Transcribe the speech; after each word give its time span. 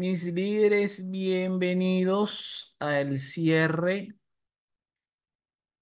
Mis 0.00 0.24
líderes, 0.24 1.10
bienvenidos 1.10 2.74
al 2.78 3.18
cierre 3.18 4.14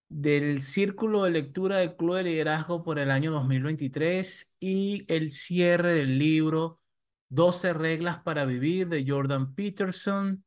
del 0.09 0.61
Círculo 0.65 1.23
de 1.23 1.31
Lectura 1.31 1.77
del 1.77 1.95
Club 1.95 2.17
de 2.17 2.25
Liderazgo 2.25 2.83
por 2.83 2.99
el 2.99 3.13
año 3.13 3.31
2023 3.31 4.57
y 4.59 5.05
el 5.07 5.31
cierre 5.31 5.93
del 5.93 6.19
libro 6.19 6.81
12 7.29 7.73
reglas 7.75 8.21
para 8.25 8.45
vivir 8.45 8.89
de 8.89 9.05
Jordan 9.07 9.55
Peterson. 9.55 10.45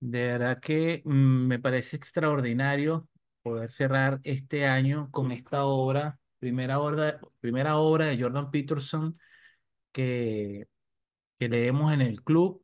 De 0.00 0.24
verdad 0.24 0.58
que 0.58 1.02
mm, 1.04 1.46
me 1.46 1.58
parece 1.58 1.96
extraordinario 1.96 3.06
poder 3.42 3.68
cerrar 3.68 4.18
este 4.24 4.66
año 4.66 5.10
con 5.10 5.30
esta 5.30 5.66
obra, 5.66 6.18
primera 6.38 6.80
obra, 6.80 7.20
primera 7.38 7.76
obra 7.76 8.06
de 8.06 8.18
Jordan 8.18 8.50
Peterson 8.50 9.12
que, 9.92 10.68
que 11.38 11.50
leemos 11.50 11.92
en 11.92 12.00
el 12.00 12.22
club. 12.22 12.63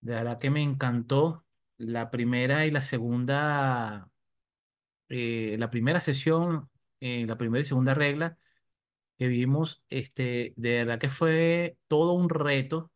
De 0.00 0.14
verdad 0.14 0.38
que 0.38 0.50
me 0.50 0.62
encantó 0.62 1.44
la 1.78 2.10
primera 2.10 2.66
y 2.66 2.70
la 2.70 2.80
segunda, 2.82 4.10
eh, 5.08 5.56
la 5.58 5.70
primera 5.70 6.00
sesión, 6.00 6.70
eh, 7.00 7.26
la 7.26 7.36
primera 7.38 7.62
y 7.62 7.64
segunda 7.64 7.94
regla 7.94 8.38
que 9.18 9.28
vimos, 9.28 9.84
este, 9.90 10.54
de 10.56 10.70
verdad 10.84 10.98
que 11.00 11.08
fue 11.10 11.78
todo 11.88 12.14
un 12.14 12.30
reto 12.30 12.92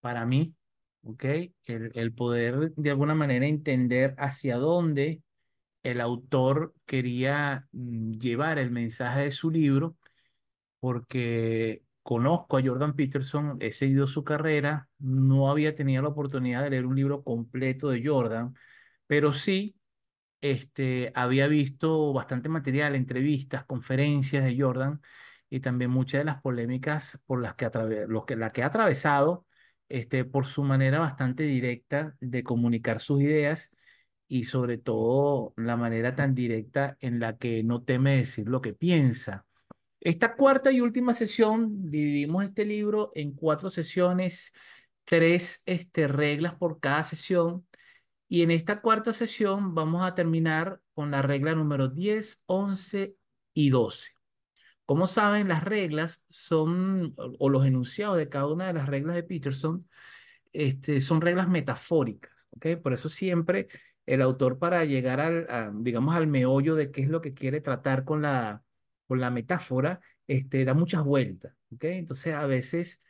para 0.00 0.24
mí, 0.26 0.54
¿ok? 1.04 1.24
El, 1.64 1.92
el 1.94 2.12
poder 2.14 2.72
de 2.76 2.90
alguna 2.90 3.14
manera 3.14 3.46
entender 3.46 4.14
hacia 4.18 4.56
dónde 4.56 5.22
el 5.82 6.00
autor 6.00 6.74
quería 6.86 7.68
mm, 7.72 8.12
llevar 8.14 8.58
el 8.58 8.70
mensaje 8.70 9.22
de 9.22 9.32
su 9.32 9.50
libro 9.50 9.96
porque 10.80 11.82
conozco 12.02 12.56
a 12.58 12.62
Jordan 12.62 12.94
Peterson, 12.96 13.56
he 13.60 13.72
seguido 13.72 14.06
su 14.06 14.24
carrera, 14.24 14.88
no 14.98 15.50
había 15.50 15.74
tenido 15.74 16.02
la 16.02 16.08
oportunidad 16.08 16.62
de 16.62 16.70
leer 16.70 16.86
un 16.86 16.96
libro 16.96 17.22
completo 17.22 17.90
de 17.90 18.02
Jordan, 18.06 18.54
pero 19.06 19.32
sí 19.32 19.76
este, 20.40 21.12
había 21.14 21.46
visto 21.48 22.12
bastante 22.12 22.48
material, 22.48 22.94
entrevistas, 22.96 23.64
conferencias 23.64 24.44
de 24.44 24.60
Jordan 24.60 25.00
y 25.50 25.60
también 25.60 25.90
muchas 25.90 26.20
de 26.20 26.24
las 26.26 26.40
polémicas 26.42 27.20
por 27.26 27.42
las 27.42 27.54
que, 27.54 27.70
lo 28.08 28.26
que, 28.26 28.36
la 28.36 28.52
que 28.52 28.62
ha 28.62 28.66
atravesado 28.66 29.46
este, 29.88 30.24
por 30.24 30.46
su 30.46 30.64
manera 30.64 30.98
bastante 31.00 31.44
directa 31.44 32.16
de 32.20 32.42
comunicar 32.42 33.00
sus 33.00 33.22
ideas 33.22 33.76
y 34.28 34.44
sobre 34.44 34.78
todo 34.78 35.52
la 35.56 35.76
manera 35.76 36.14
tan 36.14 36.34
directa 36.34 36.96
en 37.00 37.20
la 37.20 37.36
que 37.36 37.62
no 37.62 37.82
teme 37.82 38.16
decir 38.16 38.48
lo 38.48 38.62
que 38.62 38.72
piensa. 38.72 39.46
Esta 40.04 40.34
cuarta 40.34 40.72
y 40.72 40.80
última 40.80 41.14
sesión, 41.14 41.88
dividimos 41.88 42.42
este 42.44 42.64
libro 42.64 43.12
en 43.14 43.32
cuatro 43.34 43.70
sesiones, 43.70 44.52
tres 45.04 45.62
este, 45.64 46.08
reglas 46.08 46.56
por 46.56 46.80
cada 46.80 47.04
sesión. 47.04 47.64
Y 48.28 48.42
en 48.42 48.50
esta 48.50 48.80
cuarta 48.80 49.12
sesión 49.12 49.74
vamos 49.76 50.02
a 50.02 50.14
terminar 50.16 50.80
con 50.94 51.12
la 51.12 51.22
regla 51.22 51.54
número 51.54 51.86
10, 51.86 52.42
11 52.46 53.14
y 53.54 53.70
12. 53.70 54.10
Como 54.86 55.06
saben, 55.06 55.46
las 55.46 55.62
reglas 55.62 56.26
son, 56.30 57.14
o 57.16 57.48
los 57.48 57.64
enunciados 57.64 58.16
de 58.16 58.28
cada 58.28 58.48
una 58.48 58.66
de 58.66 58.72
las 58.72 58.88
reglas 58.88 59.14
de 59.14 59.22
Peterson, 59.22 59.88
este, 60.52 61.00
son 61.00 61.20
reglas 61.20 61.48
metafóricas, 61.48 62.48
¿ok? 62.50 62.82
Por 62.82 62.92
eso 62.92 63.08
siempre 63.08 63.68
el 64.06 64.20
autor 64.22 64.58
para 64.58 64.84
llegar 64.84 65.20
al, 65.20 65.84
digamos, 65.84 66.16
al 66.16 66.26
meollo 66.26 66.74
de 66.74 66.90
qué 66.90 67.02
es 67.02 67.08
lo 67.08 67.20
que 67.20 67.34
quiere 67.34 67.60
tratar 67.60 68.04
con 68.04 68.22
la, 68.22 68.62
con 69.06 69.20
la 69.20 69.30
metáfora, 69.30 70.00
este, 70.26 70.64
da 70.64 70.74
muchas 70.74 71.04
vueltas. 71.04 71.54
Entonces 71.80 72.34
a 72.34 72.46
veces, 72.46 73.02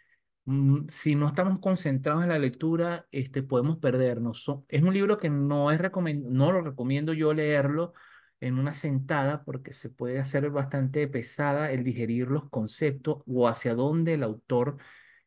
mm, 0.45 0.87
si 0.89 1.15
no 1.15 1.27
estamos 1.27 1.61
concentrados 1.61 2.23
en 2.23 2.31
la 2.31 2.39
lectura, 2.39 3.07
este, 3.11 3.43
podemos 3.43 3.79
perdernos. 3.79 4.47
Es 4.69 4.83
un 4.83 4.95
libro 4.95 5.19
que 5.19 5.31
no 5.31 5.71
es 5.71 5.81
no 5.81 6.53
lo 6.53 6.63
recomiendo 6.63 7.13
yo 7.13 7.33
leerlo 7.35 7.93
en 8.41 8.59
una 8.59 8.73
sentada 8.75 9.45
porque 9.45 9.73
se 9.73 9.89
puede 9.91 10.19
hacer 10.19 10.51
bastante 10.51 11.07
pesada 11.09 11.71
el 11.73 11.85
digerir 11.85 12.29
los 12.29 12.51
conceptos 12.51 13.23
o 13.27 13.49
hacia 13.49 13.75
dónde 13.75 14.15
el 14.15 14.25
autor 14.25 14.79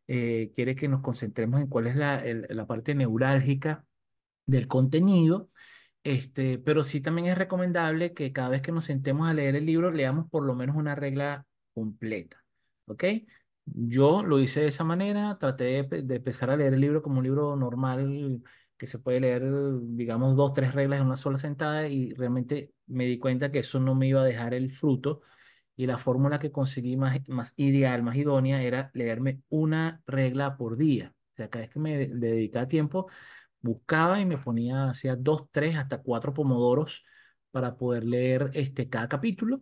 eh, 0.07 0.51
quiere 0.55 0.75
que 0.75 0.87
nos 0.87 1.01
concentremos 1.01 1.61
en 1.61 1.67
cuál 1.67 1.87
es 1.87 1.95
la, 1.95 2.23
la 2.23 2.67
parte 2.67 2.93
neurálgica 2.95 3.85
del 4.45 4.67
contenido, 4.67 5.49
este, 6.05 6.59
pero 6.59 6.83
sí 6.85 7.01
también 7.01 7.27
es 7.27 7.37
recomendable 7.37 8.13
que 8.15 8.33
cada 8.33 8.49
vez 8.49 8.61
que 8.63 8.71
nos 8.73 8.85
sentemos 8.85 9.29
a 9.29 9.33
leer 9.35 9.55
el 9.57 9.65
libro, 9.67 9.91
leamos 9.91 10.29
por 10.29 10.45
lo 10.45 10.55
menos 10.55 10.77
una 10.77 10.95
regla 10.95 11.45
completa, 11.73 12.43
¿ok? 12.87 13.05
Yo 13.65 14.23
lo 14.23 14.39
hice 14.39 14.61
de 14.61 14.67
esa 14.67 14.83
manera, 14.85 15.37
traté 15.39 15.65
de, 15.65 15.83
pe- 15.85 16.01
de 16.03 16.15
empezar 16.17 16.49
a 16.51 16.57
leer 16.57 16.73
el 16.75 16.81
libro 16.81 17.01
como 17.03 17.17
un 17.19 17.25
libro 17.25 17.55
normal 17.57 18.41
que 18.77 18.87
se 18.87 18.99
puede 18.99 19.19
leer, 19.21 19.43
digamos, 19.83 20.35
dos, 20.37 20.53
tres 20.53 20.73
reglas 20.75 20.99
en 21.01 21.07
una 21.07 21.17
sola 21.17 21.37
sentada 21.39 21.87
y 21.89 22.13
realmente 22.13 22.73
me 22.87 23.05
di 23.05 23.19
cuenta 23.19 23.51
que 23.51 23.59
eso 23.59 23.79
no 23.79 23.95
me 23.95 24.07
iba 24.07 24.21
a 24.21 24.25
dejar 24.25 24.53
el 24.53 24.71
fruto 24.71 25.21
y 25.75 25.85
la 25.87 25.97
fórmula 25.97 26.39
que 26.39 26.51
conseguí 26.51 26.97
más, 26.97 27.19
más 27.29 27.53
ideal, 27.57 28.03
más 28.03 28.15
idónea, 28.17 28.61
era 28.63 28.91
leerme 28.93 29.41
una 29.49 30.01
regla 30.07 30.57
por 30.57 30.77
día. 30.77 31.13
O 31.33 31.35
sea, 31.37 31.49
cada 31.49 31.65
vez 31.65 31.71
que 31.73 31.79
me 31.79 31.97
de- 31.97 32.07
dedicaba 32.15 32.67
tiempo, 32.67 33.07
buscaba 33.65 34.19
y 34.21 34.25
me 34.25 34.37
ponía, 34.37 34.89
hacía 34.89 35.15
dos, 35.15 35.47
tres, 35.51 35.75
hasta 35.77 36.01
cuatro 36.01 36.33
pomodoros 36.33 37.03
para 37.51 37.77
poder 37.77 38.05
leer 38.05 38.51
este, 38.53 38.89
cada 38.89 39.09
capítulo. 39.09 39.61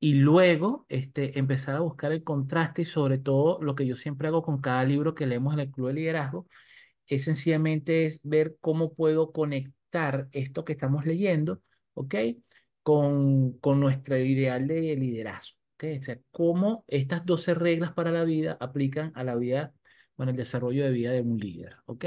Y 0.00 0.14
luego 0.14 0.86
este, 0.88 1.38
empezar 1.38 1.76
a 1.76 1.80
buscar 1.80 2.12
el 2.12 2.24
contraste 2.24 2.82
y 2.82 2.84
sobre 2.84 3.18
todo 3.18 3.60
lo 3.62 3.74
que 3.74 3.86
yo 3.86 3.96
siempre 3.96 4.28
hago 4.28 4.42
con 4.42 4.60
cada 4.60 4.84
libro 4.84 5.14
que 5.14 5.26
leemos 5.26 5.54
en 5.54 5.60
el 5.60 5.70
Club 5.70 5.88
de 5.88 5.94
Liderazgo, 5.94 6.46
es 7.06 7.24
sencillamente 7.24 8.04
es 8.06 8.20
ver 8.22 8.56
cómo 8.60 8.94
puedo 8.94 9.32
conectar 9.32 10.28
esto 10.32 10.64
que 10.64 10.72
estamos 10.74 11.06
leyendo, 11.06 11.62
¿ok? 11.94 12.14
Con, 12.82 13.58
con 13.60 13.80
nuestro 13.80 14.16
ideal 14.18 14.66
de 14.68 14.96
liderazgo, 14.96 15.58
¿ok? 15.76 15.84
O 16.00 16.02
sea, 16.02 16.18
cómo 16.30 16.84
estas 16.88 17.24
12 17.24 17.54
reglas 17.54 17.92
para 17.94 18.10
la 18.10 18.24
vida 18.24 18.56
aplican 18.60 19.12
a 19.14 19.24
la 19.24 19.36
vida, 19.36 19.72
bueno, 20.16 20.30
el 20.30 20.36
desarrollo 20.36 20.84
de 20.84 20.90
vida 20.92 21.12
de 21.12 21.22
un 21.22 21.38
líder, 21.38 21.76
¿ok? 21.86 22.04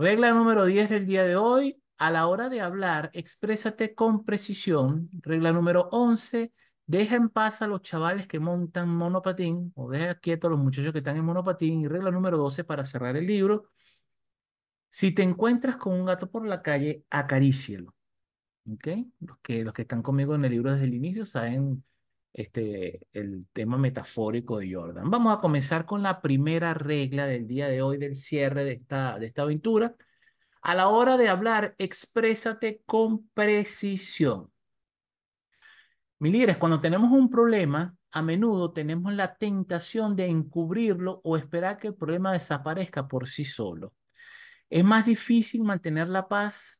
Regla 0.00 0.32
número 0.32 0.64
10 0.64 0.88
del 0.88 1.04
día 1.04 1.24
de 1.24 1.36
hoy. 1.36 1.78
A 1.98 2.10
la 2.10 2.26
hora 2.26 2.48
de 2.48 2.62
hablar, 2.62 3.10
exprésate 3.12 3.94
con 3.94 4.24
precisión. 4.24 5.10
Regla 5.20 5.52
número 5.52 5.90
11. 5.92 6.54
Deja 6.86 7.16
en 7.16 7.28
paz 7.28 7.60
a 7.60 7.66
los 7.66 7.82
chavales 7.82 8.26
que 8.26 8.40
montan 8.40 8.88
monopatín 8.88 9.72
o 9.76 9.90
deja 9.90 10.14
quietos 10.18 10.48
a 10.48 10.52
los 10.52 10.58
muchachos 10.58 10.92
que 10.92 11.00
están 11.00 11.18
en 11.18 11.26
monopatín. 11.26 11.82
Y 11.82 11.86
regla 11.86 12.10
número 12.10 12.38
12 12.38 12.64
para 12.64 12.82
cerrar 12.82 13.14
el 13.14 13.26
libro. 13.26 13.72
Si 14.88 15.12
te 15.12 15.22
encuentras 15.22 15.76
con 15.76 15.92
un 15.92 16.06
gato 16.06 16.30
por 16.30 16.46
la 16.46 16.62
calle, 16.62 17.04
acarícialo. 17.10 17.94
¿Ok? 18.72 18.88
Los 19.20 19.38
que, 19.40 19.64
los 19.64 19.74
que 19.74 19.82
están 19.82 20.00
conmigo 20.00 20.34
en 20.34 20.46
el 20.46 20.52
libro 20.52 20.72
desde 20.72 20.86
el 20.86 20.94
inicio 20.94 21.26
saben 21.26 21.84
este, 22.32 23.06
el 23.12 23.46
tema 23.52 23.78
metafórico 23.78 24.58
de 24.58 24.72
Jordan. 24.72 25.10
Vamos 25.10 25.36
a 25.36 25.40
comenzar 25.40 25.86
con 25.86 26.02
la 26.02 26.20
primera 26.20 26.74
regla 26.74 27.26
del 27.26 27.46
día 27.46 27.68
de 27.68 27.82
hoy, 27.82 27.98
del 27.98 28.16
cierre 28.16 28.64
de 28.64 28.72
esta, 28.72 29.18
de 29.18 29.26
esta 29.26 29.42
aventura. 29.42 29.94
A 30.62 30.74
la 30.74 30.88
hora 30.88 31.16
de 31.16 31.28
hablar, 31.28 31.74
exprésate 31.78 32.82
con 32.86 33.28
precisión. 33.30 34.50
Mi 36.18 36.30
líderes, 36.30 36.58
cuando 36.58 36.80
tenemos 36.80 37.10
un 37.12 37.30
problema, 37.30 37.96
a 38.12 38.22
menudo 38.22 38.72
tenemos 38.72 39.12
la 39.14 39.36
tentación 39.36 40.16
de 40.16 40.26
encubrirlo 40.26 41.20
o 41.24 41.36
esperar 41.36 41.78
que 41.78 41.88
el 41.88 41.94
problema 41.94 42.32
desaparezca 42.32 43.08
por 43.08 43.28
sí 43.28 43.44
solo. 43.44 43.94
Es 44.68 44.84
más 44.84 45.06
difícil 45.06 45.64
mantener 45.64 46.08
la 46.08 46.28
paz 46.28 46.79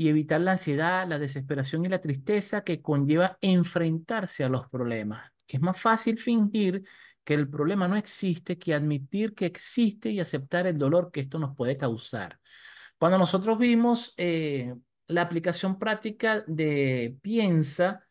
y 0.00 0.08
evitar 0.08 0.40
la 0.40 0.52
ansiedad, 0.52 1.06
la 1.06 1.18
desesperación 1.18 1.84
y 1.84 1.90
la 1.90 2.00
tristeza 2.00 2.64
que 2.64 2.80
conlleva 2.80 3.36
enfrentarse 3.42 4.42
a 4.42 4.48
los 4.48 4.66
problemas. 4.66 5.30
Es 5.46 5.60
más 5.60 5.78
fácil 5.78 6.16
fingir 6.16 6.84
que 7.22 7.34
el 7.34 7.50
problema 7.50 7.86
no 7.86 7.96
existe 7.96 8.58
que 8.58 8.72
admitir 8.72 9.34
que 9.34 9.44
existe 9.44 10.08
y 10.08 10.18
aceptar 10.18 10.66
el 10.66 10.78
dolor 10.78 11.10
que 11.12 11.20
esto 11.20 11.38
nos 11.38 11.54
puede 11.54 11.76
causar. 11.76 12.40
Cuando 12.98 13.18
nosotros 13.18 13.58
vimos 13.58 14.14
eh, 14.16 14.74
la 15.06 15.20
aplicación 15.20 15.78
práctica 15.78 16.44
de 16.46 17.18
Piensa 17.20 18.08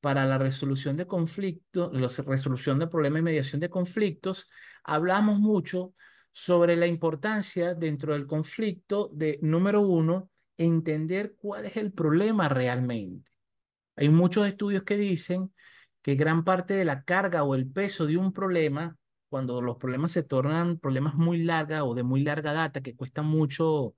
para 0.00 0.26
la 0.26 0.38
resolución 0.38 0.96
de 0.96 1.08
conflictos, 1.08 1.92
la 1.94 2.06
resolución 2.28 2.78
de 2.78 2.86
problemas 2.86 3.18
y 3.18 3.22
mediación 3.22 3.60
de 3.60 3.70
conflictos, 3.70 4.48
hablamos 4.84 5.40
mucho 5.40 5.94
sobre 6.30 6.76
la 6.76 6.86
importancia 6.86 7.74
dentro 7.74 8.12
del 8.12 8.28
conflicto 8.28 9.10
de, 9.12 9.40
número 9.42 9.80
uno, 9.80 10.30
entender 10.56 11.34
cuál 11.36 11.66
es 11.66 11.76
el 11.76 11.92
problema 11.92 12.48
realmente. 12.48 13.30
Hay 13.96 14.08
muchos 14.08 14.46
estudios 14.46 14.82
que 14.84 14.96
dicen 14.96 15.52
que 16.02 16.14
gran 16.16 16.44
parte 16.44 16.74
de 16.74 16.84
la 16.84 17.04
carga 17.04 17.44
o 17.44 17.54
el 17.54 17.70
peso 17.70 18.06
de 18.06 18.16
un 18.16 18.32
problema, 18.32 18.96
cuando 19.28 19.60
los 19.62 19.76
problemas 19.76 20.12
se 20.12 20.22
tornan 20.22 20.78
problemas 20.78 21.14
muy 21.14 21.42
largas 21.42 21.82
o 21.82 21.94
de 21.94 22.02
muy 22.02 22.22
larga 22.22 22.52
data, 22.52 22.82
que 22.82 22.96
cuesta 22.96 23.22
mucho 23.22 23.94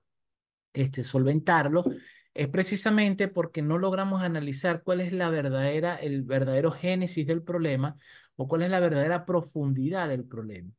este, 0.73 1.03
solventarlo, 1.03 1.85
es 2.33 2.47
precisamente 2.49 3.27
porque 3.27 3.61
no 3.61 3.77
logramos 3.77 4.21
analizar 4.21 4.83
cuál 4.83 5.01
es 5.01 5.11
la 5.11 5.29
verdadera, 5.29 5.95
el 5.95 6.23
verdadero 6.23 6.71
génesis 6.71 7.25
del 7.25 7.43
problema 7.43 7.97
o 8.35 8.47
cuál 8.47 8.63
es 8.63 8.69
la 8.69 8.79
verdadera 8.79 9.25
profundidad 9.25 10.07
del 10.07 10.25
problema. 10.25 10.71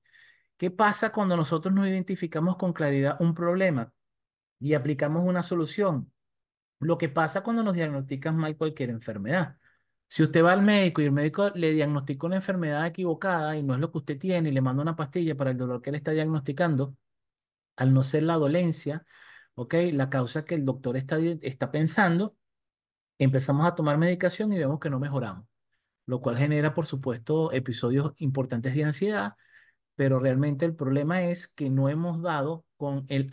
¿Qué 0.56 0.70
pasa 0.70 1.12
cuando 1.12 1.36
nosotros 1.36 1.74
no 1.74 1.86
identificamos 1.86 2.56
con 2.56 2.72
claridad 2.72 3.16
un 3.20 3.34
problema 3.34 3.92
y 4.60 4.74
aplicamos 4.74 5.24
una 5.26 5.42
solución? 5.42 6.12
Lo 6.80 6.98
que 6.98 7.08
pasa 7.08 7.42
cuando 7.42 7.62
nos 7.62 7.74
diagnostican 7.74 8.36
mal 8.36 8.56
cualquier 8.56 8.90
enfermedad. 8.90 9.56
Si 10.08 10.22
usted 10.22 10.44
va 10.44 10.52
al 10.52 10.62
médico 10.62 11.02
y 11.02 11.06
el 11.06 11.12
médico 11.12 11.50
le 11.54 11.72
diagnostica 11.72 12.26
una 12.26 12.36
enfermedad 12.36 12.86
equivocada 12.86 13.56
y 13.56 13.62
no 13.62 13.74
es 13.74 13.80
lo 13.80 13.92
que 13.92 13.98
usted 13.98 14.18
tiene 14.18 14.48
y 14.50 14.52
le 14.52 14.60
manda 14.62 14.82
una 14.82 14.96
pastilla 14.96 15.36
para 15.36 15.50
el 15.50 15.58
dolor 15.58 15.82
que 15.82 15.90
le 15.90 15.98
está 15.98 16.12
diagnosticando, 16.12 16.96
al 17.76 17.94
no 17.94 18.04
ser 18.04 18.24
la 18.24 18.34
dolencia, 18.36 19.04
¿ok? 19.54 19.74
La 19.92 20.10
causa 20.10 20.44
que 20.44 20.54
el 20.54 20.64
doctor 20.64 20.96
está, 20.96 21.18
está 21.18 21.70
pensando, 21.70 22.36
empezamos 23.18 23.66
a 23.66 23.74
tomar 23.74 23.98
medicación 23.98 24.52
y 24.52 24.58
vemos 24.58 24.80
que 24.80 24.90
no 24.90 25.00
mejoramos, 25.00 25.46
lo 26.06 26.20
cual 26.20 26.38
genera, 26.38 26.74
por 26.74 26.86
supuesto, 26.86 27.52
episodios 27.52 28.14
importantes 28.18 28.74
de 28.74 28.84
ansiedad, 28.84 29.34
pero 29.96 30.20
realmente 30.20 30.64
el 30.64 30.74
problema 30.76 31.24
es 31.24 31.48
que 31.48 31.70
no 31.70 31.88
hemos 31.88 32.22
dado 32.22 32.64
con 32.76 33.04
el, 33.08 33.30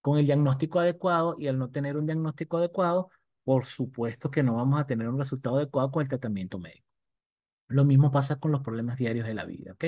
con 0.00 0.18
el 0.18 0.26
diagnóstico 0.26 0.80
adecuado 0.80 1.36
y 1.38 1.48
al 1.48 1.58
no 1.58 1.70
tener 1.70 1.96
un 1.96 2.06
diagnóstico 2.06 2.58
adecuado, 2.58 3.10
por 3.44 3.66
supuesto 3.66 4.30
que 4.30 4.42
no 4.42 4.54
vamos 4.54 4.80
a 4.80 4.86
tener 4.86 5.08
un 5.08 5.18
resultado 5.18 5.56
adecuado 5.56 5.90
con 5.90 6.02
el 6.02 6.08
tratamiento 6.08 6.58
médico. 6.58 6.86
Lo 7.68 7.84
mismo 7.84 8.10
pasa 8.10 8.36
con 8.36 8.52
los 8.52 8.62
problemas 8.62 8.96
diarios 8.96 9.26
de 9.26 9.34
la 9.34 9.44
vida, 9.44 9.72
¿ok? 9.72 9.84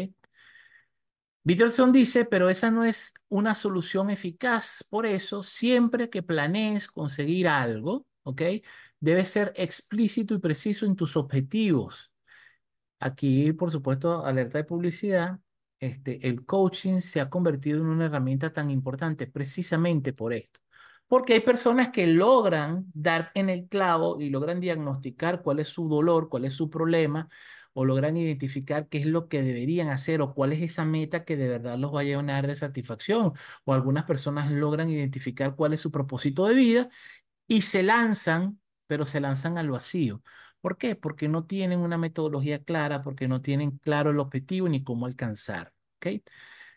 Peterson 1.45 1.91
dice, 1.91 2.25
pero 2.25 2.49
esa 2.49 2.71
no 2.71 2.85
es 2.85 3.15
una 3.29 3.55
solución 3.55 4.11
eficaz. 4.11 4.85
Por 4.89 5.07
eso, 5.07 5.43
siempre 5.43 6.09
que 6.09 6.23
planees 6.23 6.87
conseguir 6.87 7.49
algo, 7.49 8.07
¿ok? 8.23 8.43
Debes 9.01 9.29
ser 9.29 9.53
explícito 9.57 10.35
y 10.35 10.39
preciso 10.39 10.87
en 10.87 10.95
tus 10.95 11.17
objetivos. 11.17 12.13
Aquí, 13.01 13.53
por 13.53 13.73
supuesto, 13.73 14.25
alerta 14.25 14.59
de 14.59 14.65
publicidad. 14.65 15.41
Este, 15.83 16.29
el 16.29 16.47
coaching 16.47 17.01
se 17.01 17.21
ha 17.21 17.29
convertido 17.29 17.81
en 17.81 17.87
una 17.87 18.07
herramienta 18.07 18.53
tan 18.53 18.71
importante 18.71 19.27
precisamente 19.27 20.13
por 20.13 20.33
esto. 20.33 20.61
Porque 21.09 21.35
hay 21.35 21.41
personas 21.41 21.89
que 21.91 22.07
logran 22.07 22.87
dar 22.95 23.33
en 23.35 23.51
el 23.51 23.67
clavo 23.69 24.21
y 24.21 24.31
logran 24.31 24.61
diagnosticar 24.61 25.43
cuál 25.43 25.59
es 25.59 25.67
su 25.69 25.89
dolor, 25.89 26.29
cuál 26.29 26.45
es 26.45 26.55
su 26.55 26.71
problema, 26.71 27.29
o 27.75 27.85
logran 27.85 28.17
identificar 28.17 28.89
qué 28.89 28.99
es 28.99 29.07
lo 29.07 29.29
que 29.29 29.43
deberían 29.43 29.89
hacer 29.89 30.21
o 30.23 30.35
cuál 30.35 30.53
es 30.53 30.63
esa 30.63 30.85
meta 30.85 31.25
que 31.25 31.37
de 31.37 31.49
verdad 31.49 31.77
los 31.79 31.93
va 31.95 32.01
a 32.01 32.05
llenar 32.05 32.47
de 32.47 32.55
satisfacción. 32.55 33.33
O 33.65 33.75
algunas 33.75 34.05
personas 34.05 34.53
logran 34.53 34.89
identificar 34.89 35.57
cuál 35.57 35.73
es 35.73 35.81
su 35.81 35.91
propósito 35.91 36.47
de 36.47 36.55
vida 36.55 36.91
y 37.49 37.63
se 37.63 37.83
lanzan, 37.83 38.61
pero 38.87 39.05
se 39.07 39.21
lanzan 39.21 39.59
al 39.59 39.71
vacío. 39.71 40.23
¿Por 40.63 40.79
qué? 40.79 40.97
Porque 40.97 41.29
no 41.29 41.47
tienen 41.47 41.81
una 41.81 41.99
metodología 41.99 42.65
clara, 42.65 43.03
porque 43.03 43.29
no 43.29 43.43
tienen 43.43 43.73
claro 43.81 44.11
el 44.13 44.21
objetivo 44.21 44.69
ni 44.71 44.85
cómo 44.85 45.07
alcanzar. 45.07 45.75
¿ok? 45.99 46.23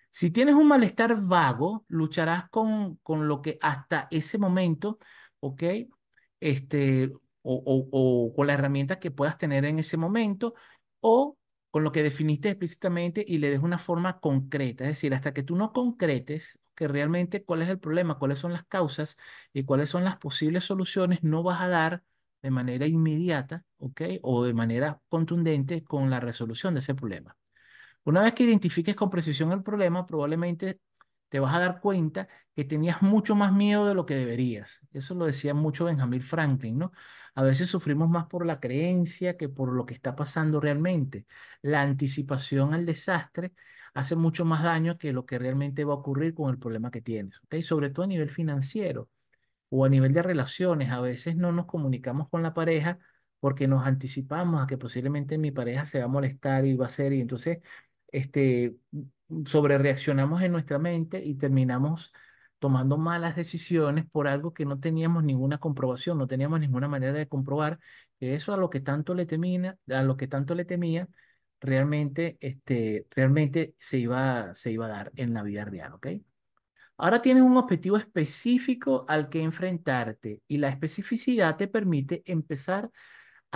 Si 0.09 0.31
tienes 0.31 0.55
un 0.55 0.67
malestar 0.67 1.21
vago, 1.21 1.85
lucharás 1.89 2.49
con, 2.49 2.97
con 2.97 3.27
lo 3.27 3.41
que 3.41 3.57
hasta 3.61 4.07
ese 4.11 4.37
momento, 4.37 4.99
¿ok? 5.41 5.63
Este, 6.39 7.11
o, 7.41 7.53
o, 7.65 7.89
o 8.27 8.33
con 8.35 8.47
la 8.47 8.53
herramienta 8.53 8.99
que 8.99 9.11
puedas 9.11 9.37
tener 9.37 9.65
en 9.65 9.79
ese 9.79 9.97
momento 9.97 10.53
o 11.01 11.37
con 11.71 11.83
lo 11.83 11.91
que 11.91 12.03
definiste 12.03 12.49
explícitamente 12.49 13.23
y 13.27 13.37
le 13.39 13.49
des 13.49 13.59
una 13.61 13.77
forma 13.77 14.19
concreta. 14.19 14.85
Es 14.85 14.91
decir, 14.91 15.13
hasta 15.13 15.33
que 15.33 15.43
tú 15.43 15.55
no 15.57 15.73
concretes 15.73 16.59
que 16.75 16.87
realmente 16.87 17.43
cuál 17.43 17.61
es 17.61 17.69
el 17.69 17.79
problema, 17.79 18.17
cuáles 18.17 18.39
son 18.39 18.53
las 18.53 18.65
causas 18.65 19.17
y 19.53 19.63
cuáles 19.65 19.89
son 19.89 20.03
las 20.05 20.17
posibles 20.17 20.63
soluciones, 20.63 21.23
no 21.23 21.43
vas 21.43 21.61
a 21.61 21.67
dar 21.67 22.03
de 22.41 22.51
manera 22.51 22.85
inmediata, 22.87 23.65
O 24.21 24.43
de 24.43 24.53
manera 24.53 25.01
contundente 25.09 25.83
con 25.83 26.09
la 26.09 26.19
resolución 26.19 26.73
de 26.73 26.79
ese 26.79 26.95
problema. 26.95 27.35
Una 28.03 28.21
vez 28.21 28.33
que 28.33 28.43
identifiques 28.43 28.95
con 28.95 29.09
precisión 29.09 29.51
el 29.51 29.63
problema, 29.63 30.05
probablemente 30.05 30.79
te 31.29 31.39
vas 31.39 31.55
a 31.55 31.59
dar 31.59 31.81
cuenta 31.81 32.27
que 32.55 32.63
tenías 32.65 33.01
mucho 33.01 33.35
más 33.35 33.51
miedo 33.51 33.87
de 33.87 33.95
lo 33.95 34.05
que 34.05 34.15
deberías. 34.15 34.85
Eso 34.93 35.15
lo 35.15 35.25
decía 35.25 35.53
mucho 35.53 35.85
Benjamin 35.85 36.21
Franklin, 36.21 36.77
¿no? 36.77 36.91
A 37.33 37.43
veces 37.43 37.69
sufrimos 37.69 38.09
más 38.09 38.27
por 38.27 38.45
la 38.45 38.59
creencia 38.59 39.37
que 39.37 39.49
por 39.49 39.73
lo 39.73 39.85
que 39.85 39.93
está 39.93 40.15
pasando 40.15 40.59
realmente. 40.61 41.25
La 41.61 41.81
anticipación 41.81 42.73
al 42.73 42.85
desastre 42.85 43.53
hace 43.93 44.15
mucho 44.15 44.45
más 44.45 44.63
daño 44.63 44.97
que 44.97 45.11
lo 45.13 45.25
que 45.25 45.39
realmente 45.39 45.83
va 45.83 45.93
a 45.93 45.97
ocurrir 45.97 46.33
con 46.33 46.49
el 46.51 46.59
problema 46.59 46.91
que 46.91 47.01
tienes, 47.01 47.39
¿ok? 47.43 47.61
Sobre 47.61 47.89
todo 47.89 48.05
a 48.05 48.07
nivel 48.07 48.29
financiero 48.29 49.09
o 49.69 49.85
a 49.85 49.89
nivel 49.89 50.13
de 50.13 50.21
relaciones. 50.23 50.91
A 50.91 51.01
veces 51.01 51.35
no 51.35 51.51
nos 51.51 51.65
comunicamos 51.65 52.29
con 52.29 52.43
la 52.43 52.53
pareja 52.53 52.99
porque 53.45 53.67
nos 53.67 53.85
anticipamos 53.85 54.63
a 54.63 54.65
que 54.65 54.75
posiblemente 54.75 55.37
mi 55.37 55.51
pareja 55.51 55.85
se 55.85 55.99
va 55.99 56.05
a 56.05 56.07
molestar 56.07 56.65
y 56.65 56.75
va 56.75 56.87
a 56.87 56.89
ser, 56.89 57.13
y 57.13 57.21
entonces 57.21 57.59
este, 58.07 58.75
sobre 59.45 59.77
reaccionamos 59.77 60.41
en 60.41 60.51
nuestra 60.51 60.79
mente 60.79 61.23
y 61.23 61.35
terminamos 61.35 62.11
tomando 62.57 62.97
malas 62.97 63.35
decisiones 63.35 64.05
por 64.09 64.27
algo 64.27 64.51
que 64.51 64.65
no 64.65 64.79
teníamos 64.79 65.23
ninguna 65.23 65.59
comprobación, 65.59 66.17
no 66.17 66.25
teníamos 66.25 66.59
ninguna 66.59 66.87
manera 66.87 67.13
de 67.13 67.27
comprobar 67.27 67.79
que 68.19 68.33
eso 68.33 68.51
a 68.51 68.57
lo 68.57 68.71
que 68.71 68.79
tanto 68.79 69.13
le 69.13 69.27
temía, 69.27 69.77
a 69.89 70.01
lo 70.01 70.17
que 70.17 70.27
tanto 70.27 70.55
le 70.55 70.65
temía, 70.65 71.07
realmente, 71.61 72.37
este, 72.41 73.05
realmente 73.11 73.75
se 73.77 73.99
iba, 73.99 74.55
se 74.55 74.71
iba 74.71 74.87
a 74.87 74.89
dar 74.89 75.11
en 75.17 75.35
la 75.35 75.43
vida 75.43 75.65
real, 75.65 75.93
¿ok? 75.93 76.07
Ahora 76.97 77.21
tienes 77.21 77.43
un 77.43 77.57
objetivo 77.57 77.97
específico 77.97 79.05
al 79.07 79.29
que 79.29 79.43
enfrentarte 79.43 80.41
y 80.47 80.57
la 80.57 80.69
especificidad 80.69 81.57
te 81.57 81.67
permite 81.67 82.23
empezar 82.25 82.89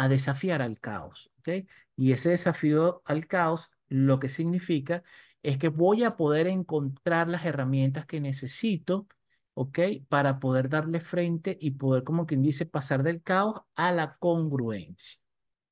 a 0.04 0.07
desafiar 0.10 0.62
al 0.62 0.80
caos, 0.80 1.31
¿ok? 1.40 1.66
Y 1.98 2.13
ese 2.13 2.30
desafío 2.30 3.01
al 3.06 3.28
caos 3.28 3.72
lo 3.90 4.19
que 4.19 4.30
significa 4.30 5.04
es 5.44 5.57
que 5.57 5.69
voy 5.69 6.04
a 6.04 6.16
poder 6.18 6.48
encontrar 6.48 7.28
las 7.28 7.46
herramientas 7.46 8.06
que 8.06 8.22
necesito, 8.22 9.07
¿ok? 9.54 9.80
Para 10.07 10.40
poder 10.40 10.69
darle 10.69 11.01
frente 11.01 11.57
y 11.60 11.72
poder, 11.72 12.04
como 12.04 12.25
quien 12.25 12.42
dice, 12.42 12.66
pasar 12.66 13.04
del 13.04 13.22
caos 13.22 13.62
a 13.75 13.92
la 13.92 14.16
congruencia, 14.18 15.19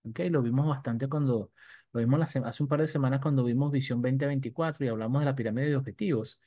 ¿ok? 0.03 0.19
Lo 0.31 0.41
vimos 0.41 0.67
bastante 0.67 1.07
cuando, 1.09 1.51
lo 1.93 1.99
vimos 1.99 2.21
hace 2.21 2.63
un 2.63 2.69
par 2.69 2.81
de 2.81 2.87
semanas 2.87 3.21
cuando 3.21 3.43
vimos 3.45 3.71
Visión 3.71 4.01
2024 4.01 4.85
y 4.85 4.89
hablamos 4.89 5.21
de 5.21 5.25
la 5.25 5.35
pirámide 5.35 5.69
de 5.69 5.77
objetivos 5.77 6.39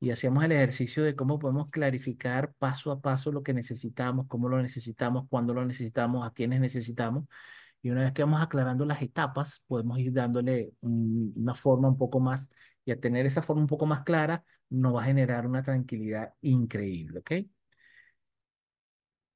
y 0.00 0.10
hacíamos 0.10 0.44
el 0.44 0.52
ejercicio 0.52 1.02
de 1.04 1.16
cómo 1.16 1.38
podemos 1.38 1.70
clarificar 1.70 2.52
paso 2.58 2.90
a 2.92 3.00
paso 3.00 3.32
lo 3.32 3.42
que 3.42 3.54
necesitamos, 3.54 4.26
cómo 4.28 4.48
lo 4.48 4.60
necesitamos, 4.62 5.26
cuándo 5.28 5.54
lo 5.54 5.64
necesitamos, 5.64 6.26
a 6.26 6.32
quiénes 6.32 6.60
necesitamos. 6.60 7.24
Y 7.82 7.90
una 7.90 8.02
vez 8.02 8.12
que 8.12 8.22
vamos 8.22 8.42
aclarando 8.42 8.84
las 8.84 9.00
etapas, 9.02 9.64
podemos 9.66 9.98
ir 9.98 10.12
dándole 10.12 10.72
una 10.80 11.54
forma 11.54 11.88
un 11.88 11.98
poco 11.98 12.20
más, 12.20 12.50
y 12.84 12.92
a 12.92 13.00
tener 13.00 13.26
esa 13.26 13.42
forma 13.42 13.62
un 13.62 13.68
poco 13.68 13.86
más 13.86 14.02
clara, 14.04 14.44
nos 14.70 14.94
va 14.94 15.02
a 15.02 15.06
generar 15.06 15.46
una 15.46 15.62
tranquilidad 15.62 16.34
increíble, 16.40 17.20
¿ok? 17.20 17.32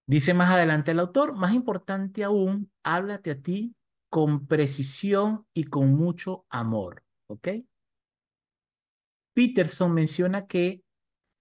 Dice 0.06 0.34
más 0.34 0.50
adelante 0.50 0.90
el 0.90 0.98
autor, 0.98 1.36
más 1.36 1.54
importante 1.54 2.24
aún, 2.24 2.70
háblate 2.82 3.30
a 3.30 3.40
ti 3.40 3.76
con 4.08 4.46
precisión 4.46 5.46
y 5.54 5.64
con 5.64 5.94
mucho 5.94 6.44
amor, 6.50 7.04
¿ok? 7.28 7.48
Peterson 9.40 9.94
menciona 9.94 10.46
que 10.46 10.82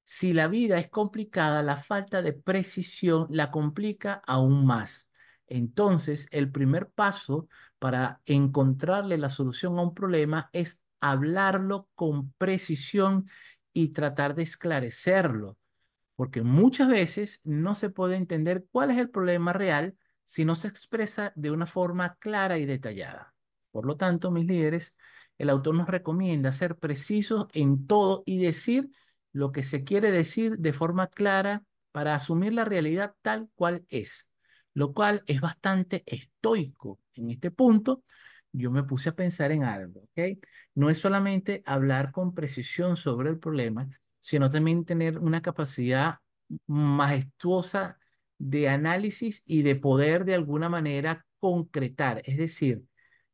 si 0.03 0.32
la 0.32 0.48
vida 0.48 0.79
es 0.79 0.88
complicada, 0.88 1.62
la 1.62 1.75
falta 1.75 2.22
de 2.22 2.32
precisión 2.32 3.27
la 3.29 3.51
complica 3.51 4.22
aún 4.25 4.65
más. 4.65 5.12
Entonces, 5.48 6.29
el 6.32 6.50
primer 6.50 6.88
paso 6.91 7.50
para 7.77 8.22
encontrarle 8.24 9.18
la 9.18 9.27
solución 9.27 9.77
a 9.77 9.82
un 9.82 9.94
problema 9.94 10.50
es 10.53 10.82
hablarlo 11.01 11.89
con 11.94 12.32
precisión 12.38 13.27
y 13.74 13.89
tratar 13.89 14.34
de 14.34 14.44
esclarecerlo, 14.44 15.58
porque 16.15 16.41
muchas 16.41 16.88
veces 16.88 17.41
no 17.44 17.75
se 17.75 17.89
puede 17.89 18.15
entender 18.15 18.65
cuál 18.72 18.91
es 18.91 18.98
el 18.98 19.10
problema 19.10 19.51
real 19.51 19.98
si 20.24 20.46
no 20.46 20.56
se 20.56 20.70
expresa 20.70 21.34
de 21.36 21.51
una 21.51 21.65
forma 21.65 22.15
clara 22.15 22.60
y 22.60 22.65
detallada. 22.65 23.34
Por 23.72 23.86
lo 23.86 23.98
tanto, 23.98 24.32
mis 24.32 24.46
líderes, 24.46 24.98
el 25.39 25.50
autor 25.50 25.74
nos 25.74 25.88
recomienda 25.88 26.51
ser 26.51 26.77
precisos 26.77 27.48
en 27.53 27.88
todo 27.88 28.22
y 28.27 28.38
decir 28.38 28.89
lo 29.34 29.51
que 29.51 29.63
se 29.63 29.84
quiere 29.84 30.12
decir 30.12 30.58
de 30.60 30.74
forma 30.74 31.08
clara 31.08 31.63
para 31.91 32.13
asumir 32.13 32.53
la 32.53 32.65
realidad 32.65 33.15
tal 33.24 33.50
cual 33.55 33.86
es 33.89 34.29
lo 34.74 34.93
cual 34.93 35.24
es 35.27 35.41
bastante 35.41 36.03
estoico. 36.05 37.00
En 37.13 37.29
este 37.29 37.51
punto, 37.51 38.03
yo 38.51 38.72
me 38.72 38.84
puse 38.84 39.10
a 39.10 39.15
pensar 39.15 39.51
en 39.51 39.63
algo, 39.63 40.01
¿ok? 40.01 40.39
No 40.75 40.89
es 40.89 41.00
solamente 41.00 41.62
hablar 41.65 42.12
con 42.12 42.34
precisión 42.34 42.96
sobre 42.96 43.29
el 43.29 43.39
problema, 43.39 43.89
sino 44.22 44.50
también 44.50 44.86
tener 44.86 45.19
una 45.19 45.41
capacidad 45.41 46.19
majestuosa 46.67 48.00
de 48.38 48.69
análisis 48.69 49.43
y 49.46 49.63
de 49.63 49.75
poder 49.75 50.25
de 50.25 50.36
alguna 50.36 50.69
manera 50.69 51.25
concretar. 51.39 52.22
Es 52.25 52.38
decir, 52.38 52.84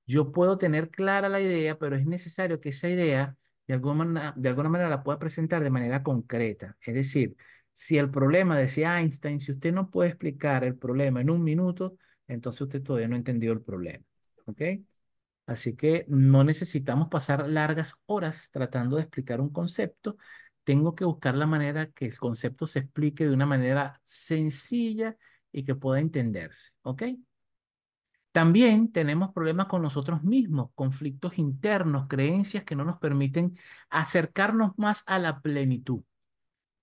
yo 0.06 0.32
puedo 0.32 0.58
tener 0.58 0.90
clara 0.90 1.30
la 1.30 1.42
idea, 1.42 1.78
pero 1.78 1.96
es 1.96 2.06
necesario 2.06 2.60
que 2.60 2.70
esa 2.70 2.90
idea 2.90 3.38
de 3.68 3.74
alguna, 3.74 4.34
de 4.38 4.50
alguna 4.50 4.70
manera 4.70 4.90
la 4.90 5.04
pueda 5.04 5.20
presentar 5.20 5.64
de 5.64 5.70
manera 5.70 6.04
concreta. 6.04 6.78
Es 6.82 6.94
decir, 6.94 7.36
si 7.74 7.98
el 7.98 8.10
problema, 8.12 8.58
decía 8.58 9.00
Einstein, 9.00 9.40
si 9.40 9.52
usted 9.52 9.74
no 9.74 9.90
puede 9.90 10.10
explicar 10.10 10.64
el 10.64 10.78
problema 10.78 11.22
en 11.22 11.30
un 11.30 11.44
minuto, 11.44 11.98
entonces 12.28 12.62
usted 12.62 12.84
todavía 12.84 13.08
no 13.08 13.16
ha 13.16 13.18
entendido 13.18 13.54
el 13.54 13.62
problema. 13.62 14.04
¿Ok? 14.46 14.62
Así 15.48 15.76
que 15.76 16.06
no 16.08 16.44
necesitamos 16.44 17.10
pasar 17.10 17.48
largas 17.48 18.02
horas 18.08 18.50
tratando 18.52 18.96
de 18.96 19.04
explicar 19.04 19.42
un 19.42 19.52
concepto. 19.52 20.18
Tengo 20.64 20.96
que 20.96 21.06
buscar 21.06 21.36
la 21.36 21.46
manera 21.46 21.92
que 21.92 22.06
el 22.06 22.18
concepto 22.18 22.66
se 22.66 22.80
explique 22.80 23.26
de 23.26 23.34
una 23.34 23.46
manera 23.46 24.02
sencilla 24.04 25.18
y 25.52 25.64
que 25.64 25.76
pueda 25.76 26.00
entenderse. 26.00 26.72
¿Ok? 26.82 27.04
También 28.36 28.92
tenemos 28.92 29.32
problemas 29.32 29.68
con 29.68 29.82
nosotros 29.82 30.22
mismos, 30.22 30.72
conflictos 30.76 31.38
internos, 31.38 32.08
creencias 32.10 32.66
que 32.66 32.76
no 32.76 32.84
nos 32.84 32.98
permiten 33.00 33.58
acercarnos 33.90 34.74
más 34.78 35.06
a 35.08 35.20
la 35.20 35.40
plenitud. 35.40 36.02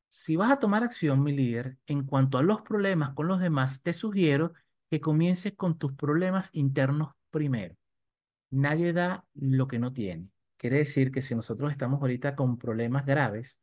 Si 0.08 0.34
vas 0.34 0.50
a 0.50 0.58
tomar 0.58 0.82
acción, 0.82 1.22
mi 1.22 1.32
líder, 1.36 1.76
en 1.86 2.04
cuanto 2.04 2.38
a 2.38 2.42
los 2.42 2.62
problemas 2.62 3.10
con 3.10 3.28
los 3.28 3.38
demás, 3.38 3.82
te 3.82 3.92
sugiero 3.92 4.54
que 4.88 5.02
comiences 5.02 5.52
con 5.54 5.76
tus 5.76 5.92
problemas 5.92 6.48
internos 6.54 7.10
primero. 7.30 7.76
Nadie 8.48 8.94
da 8.94 9.26
lo 9.34 9.68
que 9.68 9.78
no 9.78 9.92
tiene. 9.92 10.28
Quiere 10.56 10.78
decir 10.78 11.12
que 11.12 11.20
si 11.20 11.34
nosotros 11.34 11.70
estamos 11.70 12.00
ahorita 12.00 12.34
con 12.34 12.56
problemas 12.56 13.04
graves 13.04 13.60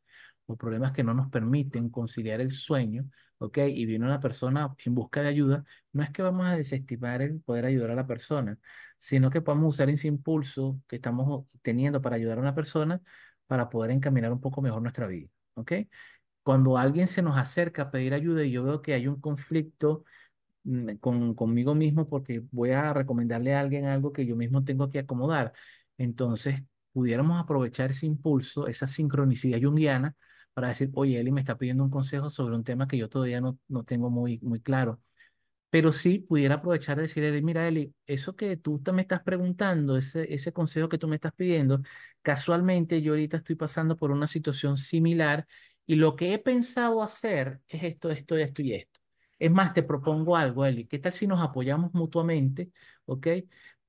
o 0.50 0.56
problemas 0.56 0.92
que 0.92 1.04
no 1.04 1.14
nos 1.14 1.30
permiten 1.30 1.90
conciliar 1.90 2.40
el 2.40 2.50
sueño, 2.50 3.04
¿ok? 3.38 3.58
Y 3.68 3.86
viene 3.86 4.04
una 4.06 4.20
persona 4.20 4.74
en 4.84 4.94
busca 4.94 5.22
de 5.22 5.28
ayuda, 5.28 5.64
no 5.92 6.02
es 6.02 6.10
que 6.10 6.22
vamos 6.22 6.46
a 6.46 6.56
desestimar 6.56 7.22
el 7.22 7.40
poder 7.40 7.66
ayudar 7.66 7.90
a 7.92 7.94
la 7.94 8.06
persona, 8.06 8.58
sino 8.98 9.30
que 9.30 9.40
podemos 9.42 9.74
usar 9.74 9.88
ese 9.90 10.08
impulso 10.08 10.80
que 10.88 10.96
estamos 10.96 11.46
teniendo 11.62 12.02
para 12.02 12.16
ayudar 12.16 12.38
a 12.38 12.40
una 12.42 12.54
persona 12.54 13.00
para 13.46 13.68
poder 13.70 13.90
encaminar 13.92 14.32
un 14.32 14.40
poco 14.40 14.62
mejor 14.62 14.82
nuestra 14.82 15.06
vida, 15.06 15.28
¿ok? 15.54 15.72
Cuando 16.42 16.78
alguien 16.78 17.06
se 17.08 17.22
nos 17.22 17.36
acerca 17.36 17.82
a 17.82 17.90
pedir 17.90 18.14
ayuda 18.14 18.44
y 18.44 18.50
yo 18.52 18.64
veo 18.64 18.82
que 18.82 18.94
hay 18.94 19.06
un 19.06 19.20
conflicto 19.20 20.04
mm, 20.64 20.96
con, 20.96 21.34
conmigo 21.34 21.74
mismo 21.74 22.08
porque 22.08 22.42
voy 22.52 22.70
a 22.72 22.92
recomendarle 22.94 23.54
a 23.54 23.60
alguien 23.60 23.86
algo 23.86 24.12
que 24.12 24.26
yo 24.26 24.36
mismo 24.36 24.64
tengo 24.64 24.90
que 24.90 25.00
acomodar. 25.00 25.52
Entonces, 25.98 26.64
pudiéramos 26.92 27.40
aprovechar 27.40 27.90
ese 27.90 28.06
impulso, 28.06 28.66
esa 28.66 28.86
sincronicidad 28.86 29.60
junguiana 29.62 30.16
para 30.54 30.68
decir, 30.68 30.90
oye, 30.94 31.18
Eli 31.20 31.32
me 31.32 31.40
está 31.40 31.56
pidiendo 31.58 31.84
un 31.84 31.90
consejo 31.90 32.30
sobre 32.30 32.54
un 32.56 32.64
tema 32.64 32.86
que 32.88 32.96
yo 32.98 33.08
todavía 33.08 33.40
no, 33.40 33.58
no 33.68 33.84
tengo 33.84 34.10
muy, 34.10 34.38
muy 34.42 34.60
claro. 34.60 35.00
Pero 35.70 35.92
sí 35.92 36.18
pudiera 36.20 36.56
aprovechar 36.56 36.96
de 36.96 37.02
decirle, 37.02 37.40
mira, 37.42 37.68
Eli, 37.68 37.94
eso 38.06 38.34
que 38.34 38.56
tú 38.56 38.82
me 38.92 39.02
estás 39.02 39.22
preguntando, 39.22 39.96
ese, 39.96 40.32
ese 40.34 40.52
consejo 40.52 40.88
que 40.88 40.98
tú 40.98 41.06
me 41.06 41.14
estás 41.16 41.32
pidiendo, 41.32 41.80
casualmente 42.22 43.00
yo 43.02 43.12
ahorita 43.12 43.36
estoy 43.36 43.54
pasando 43.56 43.96
por 43.96 44.10
una 44.10 44.26
situación 44.26 44.76
similar 44.78 45.46
y 45.86 45.94
lo 45.96 46.16
que 46.16 46.34
he 46.34 46.38
pensado 46.38 47.02
hacer 47.02 47.60
es 47.68 47.84
esto, 47.84 48.10
esto, 48.10 48.36
esto 48.36 48.62
y 48.62 48.74
esto. 48.74 49.00
Es 49.38 49.50
más, 49.50 49.72
te 49.72 49.82
propongo 49.82 50.36
algo, 50.36 50.64
Eli. 50.66 50.86
¿Qué 50.86 50.98
tal 50.98 51.12
si 51.12 51.26
nos 51.26 51.40
apoyamos 51.40 51.94
mutuamente, 51.94 52.70
ok? 53.06 53.28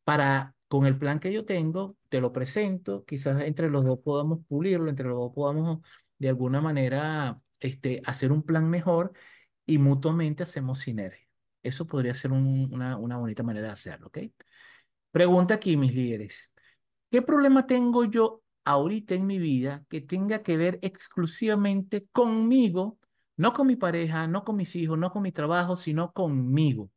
Para, 0.03 0.55
con 0.67 0.85
el 0.85 0.97
plan 0.97 1.19
que 1.19 1.31
yo 1.33 1.45
tengo, 1.45 1.97
te 2.09 2.21
lo 2.21 2.31
presento, 2.31 3.03
quizás 3.05 3.41
entre 3.41 3.69
los 3.69 3.83
dos 3.85 3.99
podamos 3.99 4.39
pulirlo, 4.47 4.89
entre 4.89 5.07
los 5.07 5.17
dos 5.17 5.31
podamos 5.33 5.79
de 6.21 6.29
alguna 6.29 6.61
manera 6.61 7.41
este, 7.59 8.01
hacer 8.05 8.31
un 8.31 8.43
plan 8.43 8.69
mejor 8.69 9.13
y 9.65 9.77
mutuamente 9.79 10.43
hacemos 10.43 10.79
sinergia. 10.79 11.27
Eso 11.63 11.87
podría 11.87 12.13
ser 12.15 12.31
un- 12.31 12.69
una, 12.73 12.97
una 12.97 13.17
bonita 13.17 13.43
manera 13.43 13.67
de 13.67 13.73
hacerlo, 13.73 14.07
¿ok? 14.07 14.19
Pregunta 15.11 15.55
aquí, 15.55 15.77
mis 15.77 15.93
líderes. 15.95 16.53
¿Qué 17.11 17.21
problema 17.21 17.67
tengo 17.67 18.05
yo 18.05 18.43
ahorita 18.65 19.15
en 19.15 19.27
mi 19.27 19.39
vida 19.39 19.85
que 19.89 20.01
tenga 20.01 20.43
que 20.43 20.57
ver 20.57 20.79
exclusivamente 20.81 22.07
conmigo, 22.11 22.99
no 23.37 23.53
con 23.53 23.67
mi 23.67 23.75
pareja, 23.77 24.27
no 24.27 24.43
con 24.45 24.57
mis 24.57 24.75
hijos, 24.75 24.97
no 24.99 25.11
con 25.11 25.23
mi 25.23 25.31
trabajo, 25.33 25.75
sino 25.77 26.13
conmigo? 26.13 26.91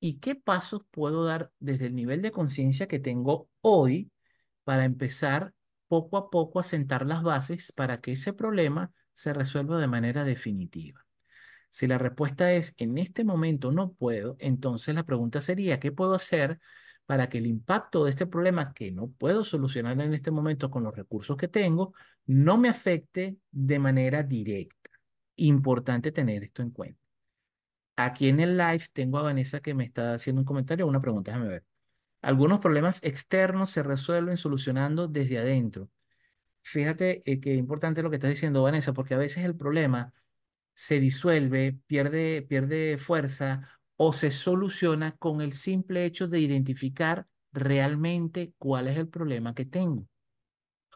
¿Y 0.00 0.18
qué 0.20 0.34
pasos 0.34 0.82
puedo 0.90 1.24
dar 1.24 1.52
desde 1.60 1.86
el 1.86 1.94
nivel 1.94 2.22
de 2.22 2.32
conciencia 2.32 2.88
que 2.88 2.98
tengo 2.98 3.48
hoy 3.60 4.10
para 4.64 4.84
empezar 4.84 5.54
poco 5.92 6.16
a 6.16 6.30
poco 6.30 6.58
a 6.58 6.62
sentar 6.62 7.04
las 7.04 7.22
bases 7.22 7.70
para 7.70 8.00
que 8.00 8.12
ese 8.12 8.32
problema 8.32 8.90
se 9.12 9.34
resuelva 9.34 9.78
de 9.78 9.88
manera 9.88 10.24
definitiva? 10.24 11.04
Si 11.68 11.86
la 11.86 11.98
respuesta 11.98 12.50
es 12.54 12.74
en 12.78 12.96
este 12.96 13.24
momento 13.24 13.72
no 13.72 13.92
puedo, 13.92 14.36
entonces 14.38 14.94
la 14.94 15.04
pregunta 15.04 15.42
sería, 15.42 15.78
¿qué 15.78 15.92
puedo 15.92 16.14
hacer 16.14 16.60
para 17.04 17.28
que 17.28 17.36
el 17.36 17.46
impacto 17.46 18.04
de 18.04 18.10
este 18.10 18.24
problema 18.26 18.72
que 18.72 18.90
no 18.90 19.08
puedo 19.08 19.44
solucionar 19.44 20.00
en 20.00 20.14
este 20.14 20.30
momento 20.30 20.70
con 20.70 20.82
los 20.82 20.96
recursos 20.96 21.36
que 21.36 21.48
tengo 21.48 21.92
no 22.24 22.56
me 22.56 22.70
afecte 22.70 23.36
de 23.50 23.78
manera 23.78 24.22
directa? 24.22 24.90
Importante 25.36 26.10
tener 26.10 26.42
esto 26.44 26.62
en 26.62 26.70
cuenta. 26.70 27.02
Aquí 27.96 28.28
en 28.30 28.40
el 28.40 28.56
live 28.56 28.84
tengo 28.94 29.18
a 29.18 29.24
Vanessa 29.24 29.60
que 29.60 29.74
me 29.74 29.84
está 29.84 30.14
haciendo 30.14 30.40
un 30.40 30.46
comentario 30.46 30.86
una 30.86 31.02
pregunta, 31.02 31.32
déjame 31.32 31.50
ver. 31.50 31.71
Algunos 32.22 32.60
problemas 32.60 33.02
externos 33.04 33.70
se 33.70 33.82
resuelven 33.82 34.36
solucionando 34.36 35.08
desde 35.08 35.38
adentro. 35.38 35.90
Fíjate 36.62 37.22
eh, 37.30 37.40
que 37.40 37.54
importante 37.54 38.02
lo 38.02 38.10
que 38.10 38.16
estás 38.16 38.30
diciendo, 38.30 38.62
Vanessa, 38.62 38.92
porque 38.92 39.14
a 39.14 39.18
veces 39.18 39.44
el 39.44 39.56
problema 39.56 40.12
se 40.74 41.00
disuelve, 41.00 41.78
pierde, 41.86 42.42
pierde 42.42 42.98
fuerza 42.98 43.68
o 43.96 44.12
se 44.12 44.30
soluciona 44.32 45.12
con 45.16 45.40
el 45.42 45.52
simple 45.52 46.04
hecho 46.04 46.28
de 46.28 46.40
identificar 46.40 47.26
realmente 47.52 48.54
cuál 48.58 48.88
es 48.88 48.98
el 48.98 49.08
problema 49.08 49.54
que 49.54 49.64
tengo. 49.66 50.06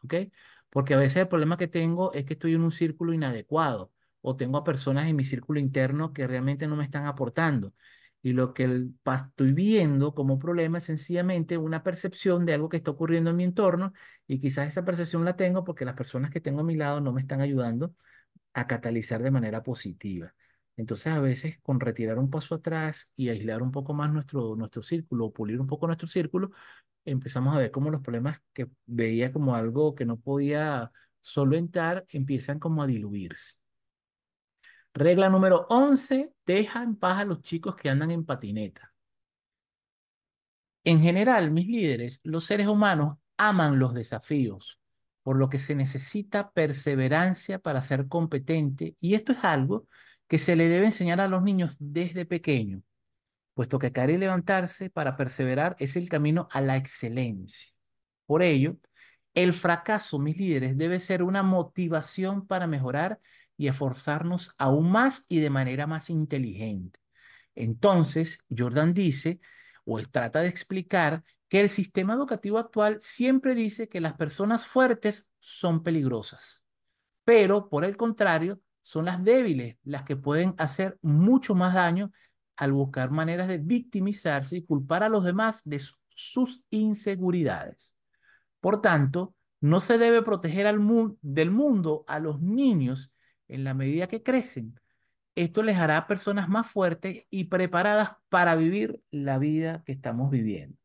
¿Ok? 0.03 0.15
Porque 0.71 0.95
a 0.95 0.99
veces 0.99 1.19
el 1.19 1.29
problema 1.29 1.57
que 1.57 1.69
tengo 1.69 2.13
es 2.13 2.25
que 2.25 2.35
estoy 2.35 2.55
en 2.55 2.63
un 2.63 2.73
círculo 2.73 3.13
inadecuado 3.13 3.93
o 4.21 4.37
tengo 4.37 4.59
a 4.59 4.65
personas 4.65 5.09
en 5.09 5.17
mi 5.17 5.25
círculo 5.25 5.61
interno 5.61 6.13
que 6.13 6.27
realmente 6.27 6.67
no 6.67 6.77
me 6.77 6.85
están 6.85 7.07
aportando. 7.07 7.73
Y 8.23 8.33
lo 8.33 8.55
que 8.55 8.65
el, 8.65 8.95
estoy 9.15 9.53
viendo 9.53 10.15
como 10.15 10.39
problema 10.39 10.79
es 10.79 10.85
sencillamente 10.85 11.59
una 11.59 11.83
percepción 11.83 12.45
de 12.45 12.55
algo 12.55 12.69
que 12.69 12.77
está 12.77 12.91
ocurriendo 12.91 13.31
en 13.31 13.37
mi 13.37 13.45
entorno 13.45 13.93
y 14.27 14.41
quizás 14.41 14.69
esa 14.69 14.85
percepción 14.85 15.25
la 15.25 15.37
tengo 15.37 15.63
porque 15.65 15.85
las 15.85 15.95
personas 15.95 16.31
que 16.31 16.41
tengo 16.41 16.61
a 16.61 16.65
mi 16.65 16.77
lado 16.77 17.01
no 17.01 17.13
me 17.13 17.21
están 17.21 17.41
ayudando 17.41 17.95
a 18.55 18.67
catalizar 18.67 19.23
de 19.23 19.31
manera 19.31 19.63
positiva. 19.63 20.35
Entonces, 20.77 21.13
a 21.13 21.21
veces 21.21 21.59
con 21.63 21.81
retirar 21.81 22.19
un 22.19 22.31
paso 22.31 22.55
atrás 22.55 23.13
y 23.17 23.29
aislar 23.31 23.63
un 23.63 23.71
poco 23.73 23.95
más 23.95 24.13
nuestro, 24.13 24.57
nuestro 24.57 24.83
círculo, 24.83 25.27
o 25.27 25.33
pulir 25.33 25.61
un 25.61 25.67
poco 25.67 25.87
nuestro 25.87 26.09
círculo, 26.09 26.51
empezamos 27.05 27.55
a 27.57 27.59
ver 27.59 27.71
cómo 27.71 27.91
los 27.91 28.03
problemas 28.03 28.41
que 28.53 28.69
veía 28.87 29.33
como 29.33 29.55
algo 29.55 29.95
que 29.95 30.05
no 30.05 30.19
podía 30.19 30.91
solventar 31.23 32.05
empiezan 32.11 32.59
como 32.59 32.83
a 32.83 32.87
diluirse. 32.87 33.59
Regla 34.99 35.29
número 35.29 35.67
11, 35.69 36.33
deja 36.47 36.83
en 36.83 36.97
paz 36.97 37.19
a 37.19 37.25
los 37.27 37.43
chicos 37.43 37.77
que 37.77 37.91
andan 37.91 38.11
en 38.11 38.25
patineta. 38.25 38.95
En 40.85 41.03
general, 41.03 41.51
mis 41.51 41.67
líderes, 41.67 42.19
los 42.23 42.45
seres 42.45 42.67
humanos 42.67 43.19
aman 43.37 43.79
los 43.79 43.93
desafíos, 43.93 44.81
por 45.23 45.37
lo 45.37 45.51
que 45.51 45.59
se 45.59 45.75
necesita 45.75 46.51
perseverancia 46.51 47.59
para 47.59 47.83
ser 47.83 48.09
competente 48.09 48.97
y 48.99 49.13
esto 49.13 49.33
es 49.33 49.39
algo 49.43 49.87
que 50.29 50.39
se 50.39 50.57
le 50.57 50.67
debe 50.67 50.87
enseñar 50.87 51.21
a 51.21 51.29
los 51.29 51.43
niños 51.43 51.77
desde 51.79 52.25
pequeño, 52.25 52.83
puesto 53.53 53.79
que 53.79 53.93
caer 53.93 54.09
y 54.11 54.17
levantarse 54.17 54.89
para 54.89 55.15
perseverar 55.15 55.77
es 55.79 55.97
el 55.97 56.09
camino 56.09 56.49
a 56.51 56.63
la 56.63 56.79
excelencia. 56.79 57.75
Por 58.25 58.43
ello, 58.43 58.79
el 59.35 59.53
fracaso, 59.53 60.19
mis 60.19 60.39
líderes, 60.39 60.79
debe 60.79 61.01
ser 61.01 61.23
una 61.23 61.43
motivación 61.43 62.47
para 62.47 62.67
mejorar 62.67 63.21
y 63.57 63.69
esforzarnos 63.69 64.55
aún 64.59 64.91
más 64.91 65.25
y 65.29 65.41
de 65.41 65.51
manera 65.51 65.87
más 65.87 66.11
inteligente. 66.11 67.01
Entonces, 67.55 68.39
Jordan 68.57 68.95
dice, 68.95 69.41
o 69.85 70.01
trata 70.03 70.41
de 70.41 70.49
explicar, 70.49 71.25
que 71.49 71.61
el 71.61 71.69
sistema 71.71 72.15
educativo 72.15 72.59
actual 72.59 72.99
siempre 73.01 73.55
dice 73.55 73.89
que 73.89 74.01
las 74.01 74.15
personas 74.15 74.67
fuertes 74.67 75.31
son 75.41 75.83
peligrosas, 75.83 76.65
pero 77.25 77.69
por 77.69 77.85
el 77.85 77.97
contrario, 77.97 78.61
son 78.83 79.07
las 79.07 79.23
débiles 79.25 79.77
las 79.85 80.05
que 80.05 80.17
pueden 80.17 80.55
hacer 80.59 80.99
mucho 81.03 81.55
más 81.55 81.75
daño 81.75 82.13
al 82.57 82.73
buscar 82.73 83.11
maneras 83.11 83.49
de 83.49 83.59
victimizarse 83.59 84.57
y 84.57 84.65
culpar 84.65 85.03
a 85.03 85.09
los 85.09 85.25
demás 85.25 85.63
de 85.65 85.81
su- 85.81 85.97
sus 86.11 86.63
inseguridades. 86.71 87.99
Por 88.61 88.81
tanto, 88.81 89.35
no 89.61 89.81
se 89.81 89.99
debe 89.99 90.23
proteger 90.23 90.67
del 91.23 91.51
mundo 91.51 92.05
a 92.07 92.19
los 92.19 92.41
niños 92.41 93.15
en 93.49 93.65
la 93.65 93.75
medida 93.75 94.09
que 94.09 94.23
crecen. 94.23 94.79
Esto 95.35 95.63
les 95.63 95.77
hará 95.77 96.07
personas 96.07 96.49
más 96.49 96.69
fuertes 96.71 97.25
y 97.31 97.45
preparadas 97.45 98.13
para 98.29 98.57
vivir 98.57 99.01
la 99.11 99.39
vida 99.39 99.83
que 99.85 99.93
estamos 99.93 100.31
viviendo. 100.31 100.77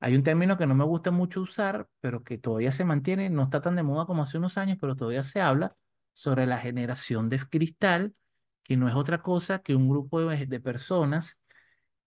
Hay 0.00 0.14
un 0.16 0.22
término 0.22 0.58
que 0.58 0.66
no 0.66 0.74
me 0.74 0.84
gusta 0.84 1.10
mucho 1.10 1.40
usar, 1.40 1.88
pero 2.00 2.22
que 2.24 2.36
todavía 2.36 2.72
se 2.72 2.84
mantiene, 2.84 3.30
no 3.30 3.44
está 3.44 3.60
tan 3.62 3.76
de 3.76 3.82
moda 3.82 4.06
como 4.06 4.22
hace 4.22 4.38
unos 4.38 4.58
años, 4.58 4.76
pero 4.80 4.96
todavía 4.96 5.22
se 5.24 5.40
habla 5.40 5.74
sobre 6.12 6.46
la 6.46 6.58
generación 6.58 7.28
de 7.28 7.38
cristal, 7.48 8.14
que 8.62 8.76
no 8.76 8.88
es 8.88 8.94
otra 8.94 9.22
cosa 9.22 9.60
que 9.60 9.74
un 9.74 9.88
grupo 9.88 10.20
de, 10.20 10.46
de 10.46 10.60
personas 10.60 11.42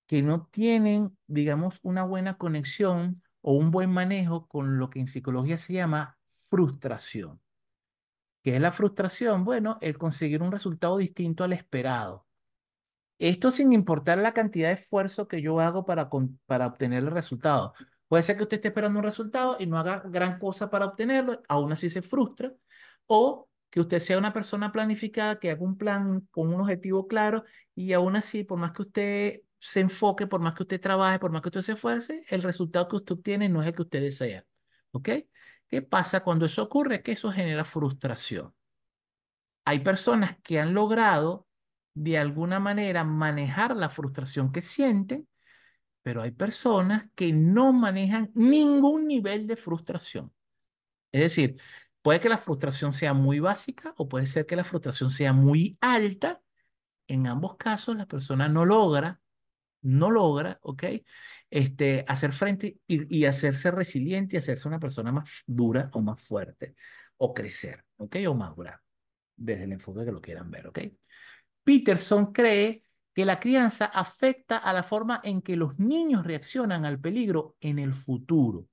que 0.08 0.22
no 0.22 0.48
tienen, 0.52 1.18
digamos, 1.28 1.80
una 1.84 2.04
buena 2.04 2.38
conexión 2.38 3.16
o 3.42 3.54
un 3.54 3.72
buen 3.72 3.90
manejo 3.92 4.48
con 4.48 4.80
lo 4.80 4.90
que 4.90 5.00
en 5.00 5.08
psicología 5.08 5.58
se 5.58 5.74
llama 5.74 6.18
frustración. 6.50 7.42
¿Qué 8.48 8.56
es 8.56 8.62
la 8.62 8.72
frustración? 8.72 9.44
Bueno, 9.44 9.78
el 9.82 9.98
conseguir 9.98 10.42
un 10.42 10.54
resultado 10.54 10.96
distinto 10.96 11.44
al 11.44 11.52
esperado. 11.52 12.26
Esto 13.20 13.52
sin 13.52 13.74
importar 13.74 14.18
la 14.20 14.34
cantidad 14.34 14.70
de 14.70 14.76
esfuerzo 14.76 15.28
que 15.28 15.42
yo 15.42 15.60
hago 15.60 15.86
para, 15.86 16.10
con- 16.10 16.40
para 16.46 16.68
obtener 16.68 17.04
el 17.04 17.12
resultado. 17.12 17.74
Puede 18.08 18.24
ser 18.24 18.38
que 18.38 18.44
usted 18.44 18.58
esté 18.58 18.70
esperando 18.70 19.00
un 19.00 19.06
resultado 19.06 19.58
y 19.60 19.68
no 19.68 19.78
haga 19.80 20.04
gran 20.08 20.40
cosa 20.40 20.70
para 20.70 20.86
obtenerlo, 20.86 21.42
aún 21.50 21.72
así 21.74 21.90
se 21.90 22.02
frustra, 22.02 22.54
o 23.08 23.50
que 23.70 23.82
usted 23.82 24.00
sea 24.00 24.18
una 24.18 24.34
persona 24.34 24.72
planificada, 24.72 25.40
que 25.40 25.52
haga 25.52 25.64
un 25.64 25.78
plan 25.78 26.22
con 26.32 26.54
un 26.54 26.62
objetivo 26.62 27.08
claro 27.08 27.44
y 27.76 27.94
aún 27.94 28.16
así, 28.16 28.44
por 28.46 28.60
más 28.60 28.72
que 28.74 28.82
usted 28.84 29.42
se 29.60 29.82
enfoque, 29.82 30.28
por 30.28 30.42
más 30.42 30.54
que 30.56 30.64
usted 30.64 30.82
trabaje, 30.82 31.20
por 31.20 31.32
más 31.32 31.42
que 31.42 31.50
usted 31.50 31.62
se 31.62 31.74
esfuerce, 31.74 32.24
el 32.30 32.44
resultado 32.44 32.88
que 32.88 32.96
usted 32.98 33.16
obtiene 33.16 33.50
no 33.50 33.62
es 33.62 33.68
el 33.70 33.76
que 33.76 33.82
usted 33.84 34.02
desea. 34.02 34.46
¿Ok? 34.92 35.10
¿Qué 35.68 35.82
pasa 35.82 36.24
cuando 36.24 36.46
eso 36.46 36.64
ocurre? 36.64 37.04
Que 37.04 37.14
eso 37.14 37.32
genera 37.32 37.64
frustración. 37.64 38.54
Hay 39.66 39.80
personas 39.80 40.38
que 40.42 40.60
han 40.60 40.74
logrado 40.74 41.48
de 41.94 42.18
alguna 42.18 42.60
manera 42.60 43.04
manejar 43.04 43.76
la 43.76 43.90
frustración 43.90 44.52
que 44.52 44.62
sienten 44.62 45.28
pero 46.08 46.22
hay 46.22 46.32
personas 46.32 47.06
que 47.16 47.34
no 47.34 47.74
manejan 47.74 48.32
ningún 48.34 49.10
nivel 49.10 49.46
de 49.46 49.58
frustración. 49.58 50.32
Es 51.12 51.20
decir, 51.20 51.62
puede 52.02 52.22
que 52.22 52.30
la 52.30 52.38
frustración 52.38 52.94
sea 52.94 53.14
muy 53.14 53.42
básica 53.42 53.94
o 53.98 54.08
puede 54.08 54.26
ser 54.26 54.46
que 54.46 54.56
la 54.56 54.64
frustración 54.64 55.12
sea 55.12 55.34
muy 55.34 55.78
alta. 55.82 56.42
En 57.10 57.28
ambos 57.28 57.58
casos, 57.58 57.98
la 57.98 58.06
persona 58.06 58.48
no 58.48 58.66
logra, 58.66 59.22
no 59.88 60.12
logra, 60.12 60.60
¿ok? 60.62 60.84
Este, 61.50 62.04
hacer 62.08 62.34
frente 62.34 62.78
y, 62.88 63.20
y 63.20 63.26
hacerse 63.26 63.72
resiliente 63.72 64.36
y 64.36 64.40
hacerse 64.40 64.68
una 64.68 64.80
persona 64.80 65.12
más 65.12 65.44
dura 65.46 65.90
o 65.94 66.02
más 66.02 66.22
fuerte 66.22 66.76
o 67.18 67.34
crecer, 67.34 67.86
¿ok? 67.98 68.18
O 68.28 68.36
madurar, 68.36 68.82
desde 69.36 69.64
el 69.64 69.74
enfoque 69.74 70.06
que 70.06 70.12
lo 70.12 70.22
quieran 70.22 70.52
ver, 70.52 70.68
¿ok? 70.68 70.80
Peterson 71.64 72.32
cree 72.34 72.84
que 73.14 73.26
la 73.26 73.40
crianza 73.40 73.86
afecta 73.86 74.58
a 74.58 74.74
la 74.74 74.84
forma 74.84 75.22
en 75.24 75.42
que 75.42 75.56
los 75.56 75.80
niños 75.80 76.26
reaccionan 76.26 76.86
al 76.86 77.00
peligro 77.00 77.56
en 77.60 77.80
el 77.80 77.94
futuro. 77.94 78.68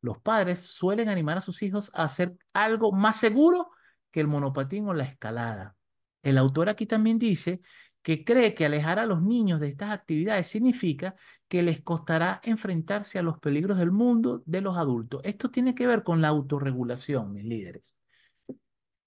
Los 0.00 0.18
padres 0.18 0.60
suelen 0.60 1.08
animar 1.08 1.38
a 1.38 1.40
sus 1.40 1.62
hijos 1.62 1.90
a 1.94 2.04
hacer 2.04 2.36
algo 2.52 2.92
más 2.92 3.18
seguro 3.18 3.70
que 4.10 4.20
el 4.20 4.26
monopatín 4.26 4.88
o 4.88 4.94
la 4.94 5.04
escalada. 5.04 5.76
El 6.22 6.36
autor 6.36 6.68
aquí 6.68 6.86
también 6.86 7.18
dice 7.18 7.60
que 8.02 8.24
cree 8.24 8.54
que 8.54 8.66
alejar 8.66 8.98
a 8.98 9.06
los 9.06 9.22
niños 9.22 9.60
de 9.60 9.68
estas 9.68 9.90
actividades 9.90 10.46
significa 10.46 11.14
que 11.48 11.62
les 11.62 11.82
costará 11.82 12.40
enfrentarse 12.44 13.18
a 13.18 13.22
los 13.22 13.38
peligros 13.38 13.78
del 13.78 13.90
mundo 13.90 14.42
de 14.46 14.60
los 14.60 14.76
adultos. 14.76 15.20
Esto 15.24 15.50
tiene 15.50 15.74
que 15.74 15.86
ver 15.86 16.02
con 16.02 16.20
la 16.22 16.28
autorregulación, 16.28 17.32
mis 17.32 17.44
líderes. 17.44 17.96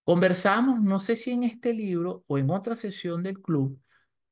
Conversamos, 0.03 0.81
no 0.81 1.00
sé 1.00 1.15
si 1.15 1.31
en 1.31 1.43
este 1.43 1.74
libro 1.74 2.24
o 2.27 2.38
en 2.38 2.50
otra 2.50 2.75
sesión 2.75 3.24
del 3.24 3.39
club, 3.39 3.79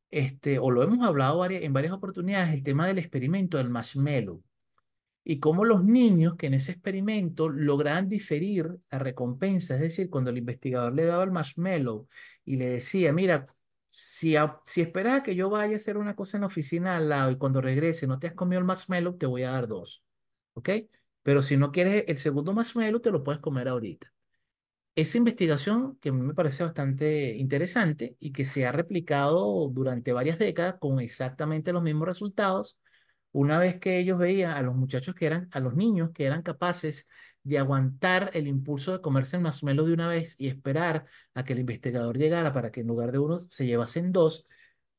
este, 0.10 0.60
o 0.60 0.72
lo 0.72 0.84
hemos 0.84 1.06
hablado 1.06 1.46
en 1.46 1.74
varias 1.74 1.94
oportunidades, 1.94 2.54
el 2.54 2.64
tema 2.64 2.88
del 2.88 2.98
experimento 2.98 3.58
del 3.58 3.70
marshmallow 3.70 4.44
y 5.24 5.40
cómo 5.40 5.64
los 5.66 5.84
niños 5.84 6.36
que 6.38 6.48
en 6.48 6.56
ese 6.56 6.72
experimento 6.72 7.50
lograban 7.50 8.10
diferir 8.10 8.68
la 8.90 9.00
recompensa, 9.00 9.76
es 9.76 9.82
decir, 9.82 10.10
cuando 10.10 10.32
el 10.32 10.40
investigador 10.40 10.94
le 10.96 11.06
daba 11.06 11.24
el 11.24 11.32
marshmallow 11.32 12.08
y 12.46 12.58
le 12.58 12.70
decía, 12.70 13.14
mira, 13.14 13.46
si, 13.90 14.36
si 14.66 14.82
esperas 14.82 15.20
a 15.20 15.24
que 15.24 15.36
yo 15.36 15.50
vaya 15.50 15.74
a 15.74 15.76
hacer 15.78 15.98
una 15.98 16.16
cosa 16.16 16.38
en 16.38 16.42
la 16.42 16.48
oficina 16.48 16.98
al 16.98 17.10
lado 17.10 17.32
y 17.32 17.38
cuando 17.38 17.62
regrese 17.62 18.08
no 18.08 18.20
te 18.20 18.28
has 18.28 18.34
comido 18.34 18.60
el 18.60 18.66
marshmallow, 18.66 19.18
te 19.18 19.26
voy 19.26 19.44
a 19.44 19.52
dar 19.52 19.68
dos, 19.68 20.04
¿ok? 20.54 20.70
Pero 21.24 21.42
si 21.42 21.58
no 21.58 21.72
quieres 21.72 22.06
el 22.08 22.18
segundo 22.18 22.54
marshmallow, 22.54 23.00
te 23.02 23.12
lo 23.12 23.24
puedes 23.24 23.42
comer 23.42 23.68
ahorita 23.68 24.12
esa 24.96 25.18
investigación 25.18 25.98
que 26.00 26.10
a 26.10 26.12
mí 26.12 26.22
me 26.22 26.34
parece 26.34 26.64
bastante 26.64 27.36
interesante 27.38 28.18
y 28.20 28.32
que 28.34 28.46
se 28.46 28.66
ha 28.66 28.72
replicado 28.72 29.70
durante 29.70 30.12
varias 30.14 30.40
décadas 30.40 30.76
con 30.80 31.00
exactamente 31.00 31.72
los 31.74 31.84
mismos 31.84 32.08
resultados, 32.08 32.78
una 33.32 33.60
vez 33.60 33.80
que 33.80 34.00
ellos 34.00 34.18
veían 34.18 34.52
a 34.52 34.62
los 34.62 34.76
muchachos 34.76 35.16
que 35.16 35.28
eran, 35.28 35.48
a 35.52 35.60
los 35.60 35.76
niños 35.76 36.12
que 36.12 36.26
eran 36.26 36.42
capaces 36.42 37.08
de 37.44 37.58
aguantar 37.58 38.32
el 38.34 38.48
impulso 38.48 38.92
de 38.92 39.02
comerse 39.02 39.38
el 39.38 39.44
marshmallow 39.44 39.86
de 39.86 39.94
una 39.94 40.08
vez 40.08 40.36
y 40.40 40.48
esperar 40.48 41.06
a 41.34 41.44
que 41.44 41.54
el 41.54 41.60
investigador 41.60 42.18
llegara 42.18 42.54
para 42.54 42.72
que 42.72 42.82
en 42.82 42.88
lugar 42.88 43.12
de 43.12 43.20
uno 43.20 43.40
se 43.40 43.66
llevasen 43.66 44.12
dos, 44.12 44.46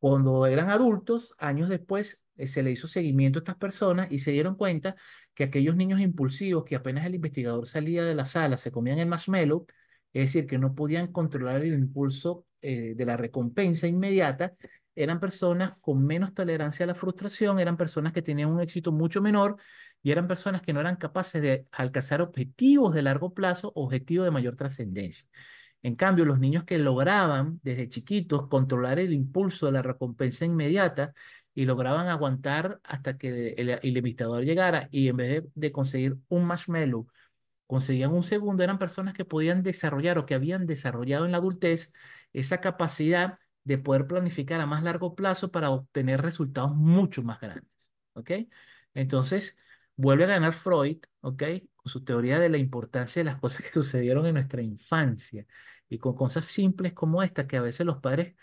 cuando 0.00 0.46
eran 0.46 0.70
adultos, 0.70 1.34
años 1.38 1.68
después, 1.68 2.24
eh, 2.36 2.46
se 2.46 2.62
le 2.62 2.70
hizo 2.70 2.88
seguimiento 2.88 3.38
a 3.38 3.42
estas 3.42 3.56
personas 3.56 4.10
y 4.10 4.18
se 4.20 4.32
dieron 4.32 4.56
cuenta 4.56 4.96
que 5.34 5.44
aquellos 5.44 5.76
niños 5.76 6.00
impulsivos 6.00 6.64
que 6.64 6.74
apenas 6.74 7.06
el 7.06 7.14
investigador 7.14 7.66
salía 7.66 8.02
de 8.04 8.14
la 8.14 8.24
sala 8.24 8.56
se 8.56 8.72
comían 8.72 8.98
el 8.98 9.08
marshmallow, 9.08 9.66
es 10.12 10.32
decir, 10.32 10.46
que 10.46 10.58
no 10.58 10.74
podían 10.74 11.12
controlar 11.12 11.62
el 11.62 11.74
impulso 11.74 12.46
eh, 12.62 12.94
de 12.96 13.04
la 13.04 13.16
recompensa 13.18 13.86
inmediata, 13.86 14.54
eran 14.94 15.20
personas 15.20 15.74
con 15.80 16.04
menos 16.04 16.34
tolerancia 16.34 16.84
a 16.84 16.86
la 16.86 16.94
frustración, 16.94 17.58
eran 17.60 17.76
personas 17.76 18.12
que 18.12 18.22
tenían 18.22 18.50
un 18.50 18.60
éxito 18.60 18.92
mucho 18.92 19.20
menor 19.22 19.56
y 20.02 20.10
eran 20.10 20.28
personas 20.28 20.62
que 20.62 20.72
no 20.72 20.80
eran 20.80 20.96
capaces 20.96 21.42
de 21.42 21.66
alcanzar 21.72 22.22
objetivos 22.22 22.94
de 22.94 23.02
largo 23.02 23.34
plazo, 23.34 23.72
objetivos 23.74 24.24
de 24.24 24.30
mayor 24.30 24.56
trascendencia. 24.56 25.28
En 25.82 25.96
cambio, 25.96 26.24
los 26.24 26.38
niños 26.38 26.64
que 26.64 26.78
lograban 26.78 27.60
desde 27.62 27.88
chiquitos 27.88 28.48
controlar 28.48 28.98
el 28.98 29.12
impulso 29.12 29.66
de 29.66 29.72
la 29.72 29.82
recompensa 29.82 30.44
inmediata 30.44 31.14
y 31.54 31.64
lograban 31.64 32.08
aguantar 32.08 32.80
hasta 32.84 33.16
que 33.18 33.54
el, 33.56 33.70
el 33.82 34.44
llegara 34.44 34.88
y 34.90 35.08
en 35.08 35.16
vez 35.16 35.28
de, 35.42 35.50
de 35.54 35.72
conseguir 35.72 36.16
un 36.28 36.44
marshmallow, 36.44 37.06
conseguían 37.66 38.12
un 38.12 38.22
segundo, 38.24 38.62
eran 38.62 38.78
personas 38.78 39.14
que 39.14 39.24
podían 39.24 39.62
desarrollar 39.62 40.18
o 40.18 40.26
que 40.26 40.34
habían 40.34 40.66
desarrollado 40.66 41.24
en 41.24 41.32
la 41.32 41.38
adultez 41.38 41.92
esa 42.32 42.60
capacidad 42.60 43.38
de 43.64 43.78
poder 43.78 44.06
planificar 44.06 44.60
a 44.60 44.66
más 44.66 44.82
largo 44.82 45.14
plazo 45.14 45.50
para 45.50 45.70
obtener 45.70 46.22
resultados 46.22 46.74
mucho 46.74 47.22
más 47.22 47.40
grandes. 47.40 47.92
¿Ok? 48.14 48.32
Entonces, 48.94 49.58
vuelve 50.00 50.24
a 50.24 50.28
ganar 50.28 50.52
Freud, 50.52 50.98
¿ok? 51.20 51.42
Con 51.76 51.90
su 51.90 52.02
teoría 52.04 52.38
de 52.38 52.48
la 52.48 52.58
importancia 52.58 53.20
de 53.20 53.24
las 53.24 53.38
cosas 53.40 53.62
que 53.62 53.72
sucedieron 53.72 54.26
en 54.26 54.34
nuestra 54.34 54.62
infancia 54.62 55.46
y 55.88 55.98
con 55.98 56.14
cosas 56.14 56.46
simples 56.46 56.92
como 56.92 57.22
esta 57.22 57.46
que 57.46 57.56
a 57.56 57.62
veces 57.62 57.86
los 57.86 57.98
padres 57.98 58.34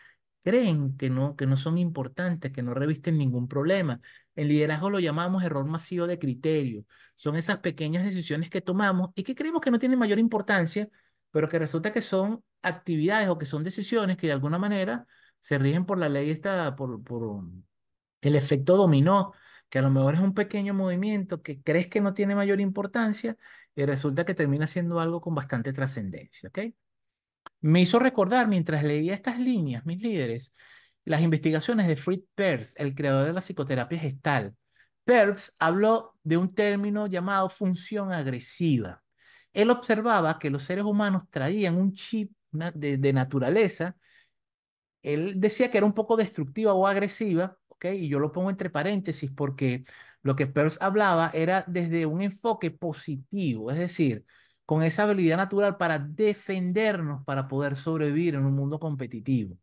creen 0.44 0.96
que 0.98 1.10
no, 1.10 1.36
que 1.36 1.46
no 1.46 1.58
son 1.58 1.78
importantes, 1.78 2.52
que 2.52 2.62
no 2.62 2.74
revisten 2.74 3.18
ningún 3.18 3.48
problema. 3.48 4.00
En 4.36 4.48
liderazgo 4.48 4.90
lo 4.90 5.00
llamamos 5.00 5.44
error 5.44 5.66
masivo 5.66 6.08
de 6.08 6.20
criterio. 6.20 6.86
Son 7.16 7.36
esas 7.36 7.60
pequeñas 7.60 8.04
decisiones 8.04 8.50
que 8.50 8.62
tomamos 8.62 9.12
y 9.16 9.24
que 9.24 9.36
creemos 9.36 9.62
que 9.62 9.72
no 9.72 9.80
tienen 9.80 10.00
mayor 10.00 10.20
importancia, 10.20 10.90
pero 11.32 11.50
que 11.50 11.60
resulta 11.60 11.92
que 11.92 12.02
son 12.02 12.44
actividades 12.62 13.30
o 13.30 13.38
que 13.38 13.46
son 13.46 13.64
decisiones 13.64 14.18
que 14.18 14.28
de 14.28 14.34
alguna 14.34 14.58
manera 14.60 15.06
se 15.40 15.58
rigen 15.58 15.86
por 15.86 15.98
la 15.98 16.10
ley 16.10 16.30
esta, 16.30 16.76
por, 16.76 17.04
por 17.04 17.44
el 18.22 18.36
efecto 18.36 18.78
dominó, 18.78 19.34
que 19.70 19.80
a 19.80 19.82
lo 19.82 19.90
mejor 19.90 20.16
es 20.16 20.22
un 20.22 20.34
pequeño 20.34 20.74
movimiento 20.74 21.42
que 21.42 21.62
crees 21.62 21.88
que 21.88 22.02
no 22.02 22.14
tiene 22.14 22.36
mayor 22.36 22.60
importancia 22.62 23.38
y 23.76 23.86
resulta 23.86 24.26
que 24.26 24.34
termina 24.34 24.68
siendo 24.68 25.00
algo 25.00 25.22
con 25.22 25.36
bastante 25.36 25.74
trascendencia. 25.74 26.50
Me 27.62 27.82
hizo 27.82 28.00
recordar 28.00 28.48
mientras 28.48 28.84
leía 28.84 29.14
estas 29.14 29.40
líneas, 29.40 29.86
mis 29.86 30.02
líderes, 30.02 30.56
las 31.06 31.22
investigaciones 31.22 31.88
de 31.88 31.96
Fritz 31.96 32.26
Perls, 32.36 32.76
el 32.78 32.96
creador 32.96 33.26
de 33.28 33.34
la 33.34 33.42
psicoterapia 33.42 34.00
gestal. 34.00 34.56
Perls 35.04 35.56
habló 35.60 36.16
de 36.24 36.38
un 36.38 36.54
término 36.54 37.08
llamado 37.08 37.50
función 37.50 38.12
agresiva. 38.12 39.04
Él 39.54 39.70
observaba 39.72 40.38
que 40.40 40.50
los 40.50 40.64
seres 40.64 40.86
humanos 40.86 41.24
traían 41.30 41.78
un 41.78 41.94
chip 41.94 42.32
de, 42.52 42.98
de 42.98 43.14
naturaleza. 43.14 43.96
Él 45.02 45.40
decía 45.40 45.72
que 45.72 45.78
era 45.78 45.88
un 45.88 45.94
poco 45.94 46.18
destructiva 46.18 46.74
o 46.74 46.86
agresiva, 46.88 47.58
¿ok? 47.78 47.86
Y 47.94 48.10
yo 48.10 48.20
lo 48.20 48.32
pongo 48.32 48.50
entre 48.50 48.70
paréntesis 48.70 49.32
porque 49.32 49.84
lo 50.24 50.36
que 50.36 50.48
Perls 50.48 50.82
hablaba 50.82 51.32
era 51.34 51.64
desde 51.68 52.06
un 52.06 52.22
enfoque 52.22 52.72
positivo, 52.72 53.72
es 53.72 53.78
decir, 53.78 54.26
con 54.66 54.84
esa 54.84 55.04
habilidad 55.04 55.38
natural 55.38 55.78
para 55.78 56.00
defendernos, 56.00 57.24
para 57.26 57.48
poder 57.48 57.76
sobrevivir 57.76 58.36
en 58.36 58.46
un 58.46 58.54
mundo 58.56 58.80
competitivo. 58.80 59.58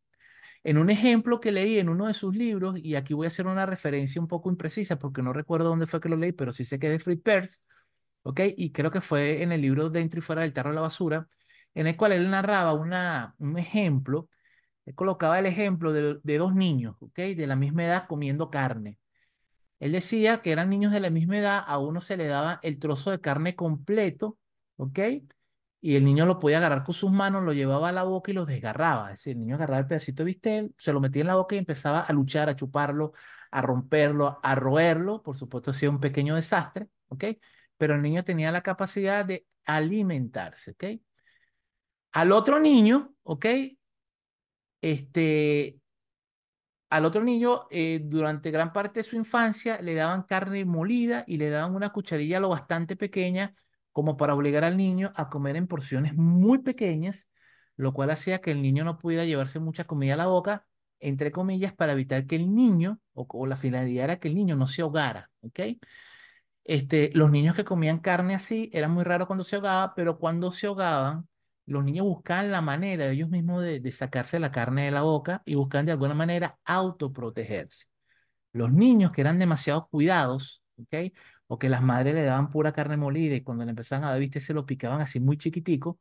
En 0.64 0.78
un 0.78 0.90
ejemplo 0.90 1.40
que 1.40 1.52
leí 1.52 1.78
en 1.78 1.88
uno 1.88 2.06
de 2.06 2.14
sus 2.14 2.34
libros, 2.36 2.76
y 2.78 2.94
aquí 2.96 3.14
voy 3.14 3.26
a 3.26 3.28
hacer 3.28 3.46
una 3.46 3.66
referencia 3.66 4.20
un 4.20 4.28
poco 4.28 4.50
imprecisa 4.50 4.98
porque 4.98 5.22
no 5.22 5.32
recuerdo 5.32 5.68
dónde 5.68 5.86
fue 5.86 6.00
que 6.00 6.08
lo 6.08 6.16
leí, 6.16 6.32
pero 6.32 6.52
sí 6.52 6.64
sé 6.64 6.78
que 6.78 6.86
es 6.88 6.92
de 6.92 6.98
Fritz 7.00 7.22
Perls, 7.22 7.66
¿ok? 8.22 8.40
Y 8.56 8.72
creo 8.72 8.90
que 8.90 9.00
fue 9.00 9.42
en 9.42 9.52
el 9.52 9.60
libro 9.62 9.90
Dentro 9.90 10.18
y 10.20 10.22
fuera 10.22 10.42
del 10.42 10.52
tarro 10.52 10.70
de 10.70 10.76
la 10.76 10.80
basura, 10.82 11.28
en 11.74 11.86
el 11.86 11.96
cual 11.96 12.12
él 12.12 12.30
narraba 12.30 12.72
una, 12.74 13.34
un 13.38 13.58
ejemplo, 13.58 14.28
él 14.86 14.94
colocaba 14.94 15.38
el 15.38 15.46
ejemplo 15.46 15.92
de, 15.92 16.38
dos 16.38 16.54
niños, 16.54 16.96
¿ok? 17.00 17.16
De 17.36 17.46
la 17.46 17.56
misma 17.56 17.84
edad 17.84 18.06
comiendo 18.08 18.50
carne. 18.50 18.98
Él 19.80 19.92
decía 19.92 20.42
que 20.42 20.52
eran 20.52 20.70
niños 20.70 20.92
de 20.92 21.00
la 21.00 21.10
misma 21.10 21.38
edad, 21.38 21.64
a 21.66 21.78
uno 21.78 22.00
se 22.00 22.16
le 22.16 22.26
daba 22.26 22.60
el 22.62 22.78
trozo 22.78 23.10
de 23.10 23.20
carne 23.20 23.56
completo 23.56 24.38
¿ok? 24.76 24.98
Y 25.80 25.96
el 25.96 26.04
niño 26.04 26.24
lo 26.26 26.38
podía 26.38 26.58
agarrar 26.58 26.82
con 26.84 26.94
sus 26.94 27.12
manos, 27.12 27.42
lo 27.42 27.52
llevaba 27.52 27.90
a 27.90 27.92
la 27.92 28.04
boca 28.04 28.30
y 28.30 28.34
lo 28.34 28.46
desgarraba. 28.46 29.12
Es 29.12 29.20
decir, 29.20 29.34
el 29.34 29.40
niño 29.40 29.56
agarraba 29.56 29.80
el 29.80 29.86
pedacito 29.86 30.22
de 30.22 30.26
bistel, 30.28 30.74
se 30.78 30.92
lo 30.92 31.00
metía 31.00 31.20
en 31.22 31.26
la 31.28 31.36
boca 31.36 31.54
y 31.54 31.58
empezaba 31.58 32.00
a 32.00 32.12
luchar, 32.12 32.48
a 32.48 32.56
chuparlo, 32.56 33.12
a 33.50 33.60
romperlo, 33.62 34.40
a 34.42 34.54
roerlo. 34.54 35.22
Por 35.22 35.36
supuesto, 35.36 35.72
hacía 35.72 35.90
un 35.90 36.00
pequeño 36.00 36.36
desastre, 36.36 36.88
¿ok? 37.08 37.24
Pero 37.76 37.94
el 37.94 38.02
niño 38.02 38.24
tenía 38.24 38.50
la 38.52 38.62
capacidad 38.62 39.24
de 39.26 39.46
alimentarse, 39.66 40.70
¿ok? 40.72 40.84
Al 42.12 42.32
otro 42.32 42.60
niño, 42.60 43.14
¿ok? 43.22 43.46
Este, 44.84 45.78
al 46.90 47.04
otro 47.04 47.24
niño, 47.24 47.66
eh, 47.70 48.00
durante 48.04 48.50
gran 48.50 48.72
parte 48.72 49.00
de 49.00 49.04
su 49.04 49.16
infancia, 49.16 49.80
le 49.82 49.94
daban 49.94 50.22
carne 50.22 50.64
molida 50.64 51.24
y 51.26 51.38
le 51.38 51.50
daban 51.50 51.74
una 51.74 51.90
cucharilla 51.90 52.40
lo 52.40 52.50
bastante 52.50 52.96
pequeña 52.96 53.52
como 53.92 54.16
para 54.16 54.34
obligar 54.34 54.64
al 54.64 54.76
niño 54.76 55.12
a 55.16 55.28
comer 55.28 55.56
en 55.56 55.66
porciones 55.66 56.14
muy 56.14 56.58
pequeñas, 56.58 57.28
lo 57.76 57.92
cual 57.92 58.10
hacía 58.10 58.40
que 58.40 58.50
el 58.52 58.62
niño 58.62 58.84
no 58.84 58.98
pudiera 58.98 59.24
llevarse 59.24 59.58
mucha 59.58 59.84
comida 59.84 60.14
a 60.14 60.16
la 60.16 60.26
boca, 60.26 60.66
entre 61.00 61.32
comillas, 61.32 61.72
para 61.74 61.92
evitar 61.92 62.26
que 62.26 62.36
el 62.36 62.54
niño, 62.54 63.00
o, 63.14 63.26
o 63.28 63.46
la 63.46 63.56
finalidad 63.56 64.04
era 64.04 64.18
que 64.20 64.28
el 64.28 64.34
niño 64.34 64.56
no 64.56 64.66
se 64.66 64.82
ahogara, 64.82 65.30
¿ok? 65.40 65.60
Este, 66.64 67.10
los 67.14 67.30
niños 67.30 67.56
que 67.56 67.64
comían 67.64 67.98
carne 67.98 68.34
así, 68.34 68.70
era 68.72 68.88
muy 68.88 69.04
raro 69.04 69.26
cuando 69.26 69.44
se 69.44 69.56
ahogaba, 69.56 69.94
pero 69.94 70.18
cuando 70.18 70.50
se 70.52 70.66
ahogaban, 70.66 71.28
los 71.66 71.84
niños 71.84 72.06
buscaban 72.06 72.50
la 72.52 72.60
manera 72.60 73.06
ellos 73.10 73.28
mismos 73.30 73.62
de, 73.62 73.80
de 73.80 73.92
sacarse 73.92 74.38
la 74.38 74.52
carne 74.52 74.84
de 74.86 74.90
la 74.90 75.02
boca 75.02 75.42
y 75.44 75.54
buscaban 75.54 75.86
de 75.86 75.92
alguna 75.92 76.14
manera 76.14 76.58
autoprotegerse. 76.64 77.86
Los 78.52 78.72
niños 78.72 79.12
que 79.12 79.20
eran 79.22 79.38
demasiado 79.38 79.88
cuidados, 79.88 80.62
¿ok? 80.78 81.12
O 81.48 81.58
que 81.58 81.68
las 81.68 81.82
madres 81.82 82.14
le 82.14 82.22
daban 82.24 82.50
pura 82.50 82.72
carne 82.72 82.96
molida 82.96 83.34
y 83.34 83.42
cuando 83.42 83.64
le 83.64 83.70
empezaban 83.70 84.04
a 84.04 84.10
dar, 84.10 84.20
viste, 84.20 84.40
se 84.40 84.54
lo 84.54 84.66
picaban 84.66 85.00
así 85.00 85.20
muy 85.20 85.36
chiquitico, 85.38 85.98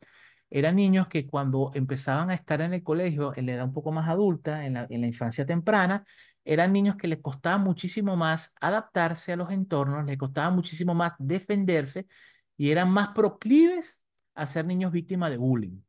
eran 0.50 0.76
niños 0.76 1.08
que 1.08 1.26
cuando 1.28 1.72
empezaban 1.74 2.30
a 2.30 2.36
estar 2.36 2.62
en 2.62 2.74
el 2.74 2.84
colegio, 2.84 3.34
en 3.36 3.48
la 3.48 3.54
edad 3.54 3.66
un 3.66 3.74
poco 3.74 3.92
más 3.92 4.08
adulta, 4.10 4.66
en 4.66 4.74
la 4.74 5.08
infancia 5.08 5.46
temprana, 5.46 6.06
eran 6.46 6.74
niños 6.74 6.96
que 6.98 7.08
les 7.08 7.22
costaba 7.22 7.58
muchísimo 7.58 8.16
más 8.16 8.54
adaptarse 8.62 9.34
a 9.34 9.36
los 9.36 9.50
entornos, 9.52 10.06
les 10.06 10.18
costaba 10.18 10.52
muchísimo 10.52 10.94
más 10.94 11.14
defenderse 11.18 12.08
y 12.58 12.72
eran 12.72 12.92
más 12.92 13.10
proclives 13.10 14.03
a 14.36 14.46
ser 14.46 14.66
niños 14.66 14.92
víctimas 14.92 15.30
de 15.30 15.38
bullying. 15.38 15.82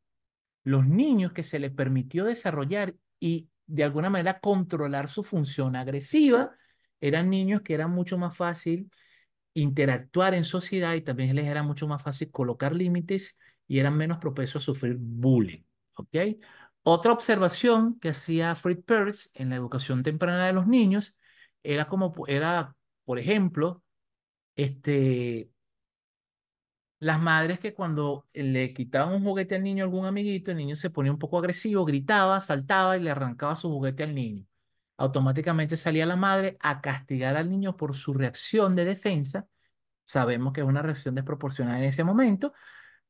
Los 0.64 0.86
niños 0.86 1.32
que 1.32 1.42
se 1.42 1.58
les 1.58 1.72
permitió 1.72 2.24
desarrollar 2.24 2.94
y 3.20 3.48
de 3.66 3.84
alguna 3.84 4.10
manera 4.10 4.40
controlar 4.40 5.08
su 5.08 5.22
función 5.22 5.76
agresiva 5.76 6.56
eran 7.00 7.30
niños 7.30 7.62
que 7.62 7.74
eran 7.74 7.90
mucho 7.90 8.18
más 8.18 8.36
fácil 8.36 8.90
interactuar 9.54 10.34
en 10.34 10.44
sociedad 10.44 10.94
y 10.94 11.02
también 11.02 11.34
les 11.34 11.46
era 11.46 11.62
mucho 11.62 11.86
más 11.86 12.02
fácil 12.02 12.30
colocar 12.30 12.74
límites 12.74 13.38
y 13.66 13.78
eran 13.78 13.96
menos 13.96 14.18
propensos 14.18 14.62
a 14.62 14.66
sufrir 14.66 14.96
bullying. 14.98 15.62
¿Ok? 15.94 16.16
Otra 16.82 17.12
observación 17.12 17.98
que 18.00 18.10
hacía 18.10 18.54
Fritz 18.54 18.84
Perls 18.84 19.30
en 19.34 19.50
la 19.50 19.56
educación 19.56 20.02
temprana 20.02 20.46
de 20.46 20.52
los 20.52 20.66
niños 20.66 21.16
era 21.62 21.86
como, 21.86 22.12
era, 22.26 22.76
por 23.04 23.18
ejemplo, 23.18 23.82
este, 24.56 25.50
las 27.04 27.20
madres 27.20 27.58
que 27.58 27.74
cuando 27.74 28.26
le 28.32 28.72
quitaban 28.72 29.14
un 29.14 29.22
juguete 29.22 29.54
al 29.54 29.62
niño 29.62 29.84
algún 29.84 30.06
amiguito, 30.06 30.50
el 30.50 30.56
niño 30.56 30.74
se 30.74 30.88
ponía 30.88 31.12
un 31.12 31.18
poco 31.18 31.38
agresivo, 31.38 31.84
gritaba, 31.84 32.40
saltaba 32.40 32.96
y 32.96 33.00
le 33.00 33.10
arrancaba 33.10 33.56
su 33.56 33.68
juguete 33.68 34.04
al 34.04 34.14
niño. 34.14 34.46
Automáticamente 34.96 35.76
salía 35.76 36.06
la 36.06 36.16
madre 36.16 36.56
a 36.60 36.80
castigar 36.80 37.36
al 37.36 37.50
niño 37.50 37.76
por 37.76 37.94
su 37.94 38.14
reacción 38.14 38.74
de 38.74 38.86
defensa. 38.86 39.46
Sabemos 40.06 40.54
que 40.54 40.62
es 40.62 40.66
una 40.66 40.80
reacción 40.80 41.14
desproporcionada 41.14 41.76
en 41.78 41.84
ese 41.84 42.04
momento, 42.04 42.54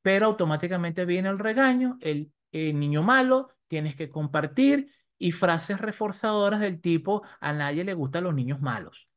pero 0.03 0.27
automáticamente 0.27 1.05
viene 1.05 1.29
el 1.29 1.39
regaño, 1.39 1.97
el, 2.01 2.33
el 2.51 2.81
niño 2.81 3.05
malo, 3.05 3.51
tienes 3.69 3.95
que 3.95 4.11
compartir 4.11 4.91
y 5.19 5.31
frases 5.31 5.81
reforzadoras 5.81 6.59
del 6.59 6.81
tipo 6.81 7.23
a 7.39 7.53
nadie 7.53 7.85
le 7.85 7.95
gustan 7.95 8.25
los 8.25 8.35
niños 8.35 8.61
malos. 8.61 9.09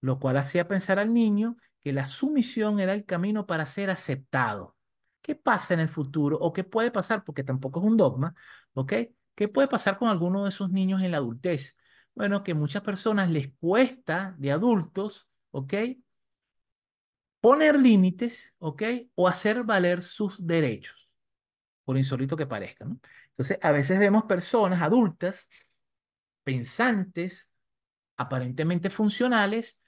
Lo 0.00 0.18
cual 0.18 0.38
hacía 0.38 0.68
pensar 0.68 0.98
al 0.98 1.12
niño 1.12 1.56
que 1.88 1.92
la 1.94 2.04
sumisión 2.04 2.80
era 2.80 2.92
el 2.92 3.06
camino 3.06 3.46
para 3.46 3.64
ser 3.64 3.88
aceptado. 3.88 4.76
¿Qué 5.22 5.34
pasa 5.34 5.72
en 5.72 5.80
el 5.80 5.88
futuro 5.88 6.36
o 6.38 6.52
qué 6.52 6.62
puede 6.62 6.90
pasar? 6.90 7.24
Porque 7.24 7.42
tampoco 7.42 7.80
es 7.80 7.86
un 7.86 7.96
dogma, 7.96 8.34
¿ok? 8.74 8.92
¿Qué 9.34 9.48
puede 9.48 9.68
pasar 9.68 9.96
con 9.96 10.10
alguno 10.10 10.44
de 10.44 10.50
esos 10.50 10.70
niños 10.70 11.00
en 11.00 11.12
la 11.12 11.16
adultez? 11.16 11.78
Bueno, 12.14 12.44
que 12.44 12.52
muchas 12.52 12.82
personas 12.82 13.30
les 13.30 13.54
cuesta 13.58 14.34
de 14.36 14.52
adultos, 14.52 15.30
¿ok? 15.50 15.72
Poner 17.40 17.78
límites, 17.80 18.54
¿ok? 18.58 18.82
O 19.14 19.26
hacer 19.26 19.64
valer 19.64 20.02
sus 20.02 20.46
derechos, 20.46 21.08
por 21.86 21.96
insólito 21.96 22.36
que 22.36 22.46
parezca, 22.46 22.84
¿no? 22.84 23.00
Entonces, 23.30 23.58
a 23.62 23.72
veces 23.72 23.98
vemos 23.98 24.24
personas 24.24 24.82
adultas, 24.82 25.48
pensantes, 26.44 27.50
aparentemente 28.18 28.90
funcionales, 28.90 29.80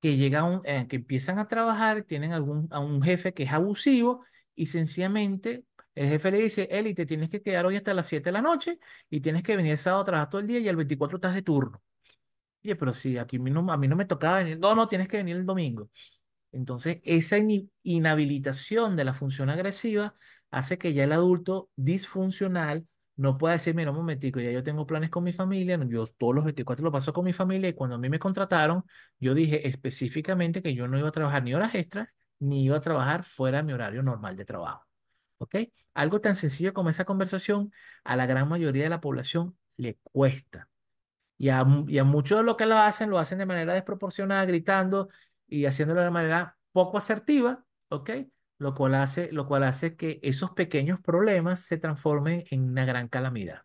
que 0.00 0.16
llegan, 0.16 0.60
eh, 0.64 0.86
que 0.88 0.96
empiezan 0.96 1.38
a 1.38 1.48
trabajar, 1.48 2.02
tienen 2.04 2.32
algún, 2.32 2.68
a 2.70 2.78
un 2.80 3.02
jefe 3.02 3.34
que 3.34 3.44
es 3.44 3.52
abusivo 3.52 4.24
y 4.54 4.66
sencillamente 4.66 5.64
el 5.94 6.08
jefe 6.08 6.30
le 6.30 6.38
dice, 6.38 6.68
Eli, 6.70 6.94
te 6.94 7.06
tienes 7.06 7.28
que 7.28 7.42
quedar 7.42 7.66
hoy 7.66 7.76
hasta 7.76 7.92
las 7.92 8.06
7 8.06 8.26
de 8.26 8.32
la 8.32 8.42
noche 8.42 8.78
y 9.10 9.20
tienes 9.20 9.42
que 9.42 9.56
venir 9.56 9.72
el 9.72 9.78
sábado 9.78 10.02
a 10.02 10.04
trabajar 10.04 10.28
todo 10.30 10.40
el 10.40 10.46
día 10.46 10.60
y 10.60 10.68
el 10.68 10.76
24 10.76 11.16
estás 11.16 11.34
de 11.34 11.42
turno. 11.42 11.82
Oye, 12.64 12.76
pero 12.76 12.92
si 12.92 13.18
aquí 13.18 13.36
a 13.36 13.40
mí 13.40 13.50
no, 13.50 13.70
a 13.72 13.76
mí 13.76 13.88
no 13.88 13.96
me 13.96 14.04
tocaba 14.04 14.38
venir, 14.38 14.58
no, 14.58 14.74
no, 14.74 14.88
tienes 14.88 15.08
que 15.08 15.16
venir 15.18 15.36
el 15.36 15.46
domingo. 15.46 15.90
Entonces, 16.52 17.00
esa 17.04 17.36
inhabilitación 17.82 18.96
de 18.96 19.04
la 19.04 19.14
función 19.14 19.50
agresiva 19.50 20.14
hace 20.50 20.78
que 20.78 20.92
ya 20.94 21.04
el 21.04 21.12
adulto 21.12 21.70
disfuncional 21.76 22.86
no 23.18 23.36
pueda 23.36 23.54
decir, 23.54 23.74
mira, 23.74 23.90
un 23.90 23.96
momentico, 23.96 24.40
ya 24.40 24.50
yo 24.52 24.62
tengo 24.62 24.86
planes 24.86 25.10
con 25.10 25.24
mi 25.24 25.32
familia, 25.32 25.78
yo 25.88 26.06
todos 26.06 26.34
los 26.34 26.44
24 26.44 26.84
lo 26.84 26.92
paso 26.92 27.12
con 27.12 27.24
mi 27.24 27.32
familia 27.32 27.68
y 27.68 27.74
cuando 27.74 27.96
a 27.96 27.98
mí 27.98 28.08
me 28.08 28.20
contrataron, 28.20 28.84
yo 29.18 29.34
dije 29.34 29.66
específicamente 29.68 30.62
que 30.62 30.72
yo 30.74 30.86
no 30.86 30.98
iba 30.98 31.08
a 31.08 31.12
trabajar 31.12 31.42
ni 31.42 31.52
horas 31.52 31.74
extras, 31.74 32.08
ni 32.38 32.64
iba 32.64 32.76
a 32.76 32.80
trabajar 32.80 33.24
fuera 33.24 33.58
de 33.58 33.64
mi 33.64 33.72
horario 33.72 34.02
normal 34.04 34.36
de 34.36 34.44
trabajo. 34.44 34.84
¿Ok? 35.38 35.56
Algo 35.94 36.20
tan 36.20 36.36
sencillo 36.36 36.72
como 36.74 36.90
esa 36.90 37.04
conversación, 37.04 37.72
a 38.04 38.16
la 38.16 38.26
gran 38.26 38.48
mayoría 38.48 38.84
de 38.84 38.90
la 38.90 39.00
población 39.00 39.58
le 39.76 39.98
cuesta. 40.02 40.68
Y 41.38 41.50
a, 41.50 41.66
y 41.88 41.98
a 41.98 42.04
muchos 42.04 42.38
de 42.38 42.44
los 42.44 42.56
que 42.56 42.66
lo 42.66 42.76
hacen, 42.78 43.10
lo 43.10 43.18
hacen 43.18 43.38
de 43.38 43.46
manera 43.46 43.74
desproporcionada, 43.74 44.44
gritando 44.44 45.08
y 45.48 45.66
haciéndolo 45.66 46.02
de 46.02 46.10
manera 46.10 46.56
poco 46.72 46.98
asertiva, 46.98 47.64
¿ok? 47.88 48.10
Lo 48.58 48.74
cual 48.74 48.94
hace, 48.96 49.30
lo 49.32 49.46
cual 49.46 49.64
hace 49.64 49.96
que 49.96 50.18
esos 50.22 50.52
pequeños 50.52 51.00
problemas 51.00 51.62
se 51.62 51.78
transformen 51.78 52.44
en 52.50 52.64
una 52.64 52.84
gran 52.84 53.08
calamidad. 53.08 53.62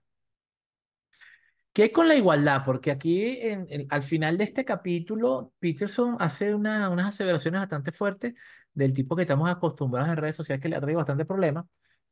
¿Qué 1.74 1.92
con 1.92 2.08
la 2.08 2.16
igualdad? 2.16 2.62
Porque 2.64 2.92
aquí 2.92 3.26
en, 3.42 3.66
en, 3.70 3.88
al 3.90 4.04
final 4.04 4.38
de 4.38 4.44
este 4.44 4.64
capítulo, 4.64 5.54
Peterson 5.60 6.18
hace 6.20 6.54
una, 6.54 6.90
unas 6.90 7.16
aseveraciones 7.16 7.62
bastante 7.62 7.92
fuertes 7.92 8.36
del 8.74 8.94
tipo 8.94 9.16
que 9.16 9.24
estamos 9.24 9.50
acostumbrados 9.50 10.10
en 10.10 10.18
redes 10.18 10.36
sociales 10.36 10.62
que 10.62 10.70
le 10.70 10.76
ha 10.76 10.82
traído 10.82 11.00
bastante 11.00 11.26
problema. 11.26 11.68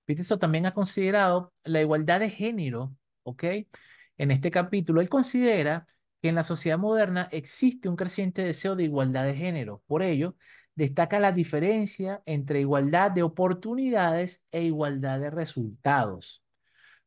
Peterson 0.06 0.39
también 0.39 0.65
ha 0.65 0.74
considerado 0.74 1.54
la 1.63 1.80
igualdad 1.82 2.20
de 2.20 2.32
género, 2.32 2.96
¿ok? 3.24 3.44
En 4.17 4.32
este 4.32 4.50
capítulo, 4.52 5.00
él 5.02 5.10
considera 5.10 5.86
que 6.22 6.30
en 6.30 6.36
la 6.36 6.44
sociedad 6.44 6.78
moderna 6.80 7.30
existe 7.32 7.88
un 7.89 7.96
creciente 7.96 8.44
deseo 8.44 8.76
de 8.76 8.84
igualdad 8.84 9.26
de 9.26 9.36
género. 9.36 9.84
Por 9.88 10.02
ello, 10.04 10.36
destaca 10.76 11.20
la 11.20 11.32
diferencia 11.32 12.22
entre 12.26 12.62
igualdad 12.62 13.12
de 13.12 13.24
oportunidades 13.24 14.44
e 14.52 14.64
igualdad 14.64 15.20
de 15.20 15.30
resultados. 15.30 16.44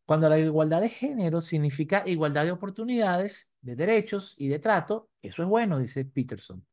Cuando 0.05 0.29
la 0.29 0.39
igualdad 0.39 0.83
de 0.83 0.91
género 0.91 1.41
significa 1.41 2.03
igualdad 2.07 2.45
de 2.45 2.53
oportunidades, 2.53 3.51
de 3.63 3.75
derechos 3.77 4.35
y 4.37 4.49
de 4.49 4.59
trato, 4.59 5.09
eso 5.23 5.43
es 5.43 5.49
bueno, 5.49 5.79
dice 5.79 6.05
Peterson. 6.05 6.65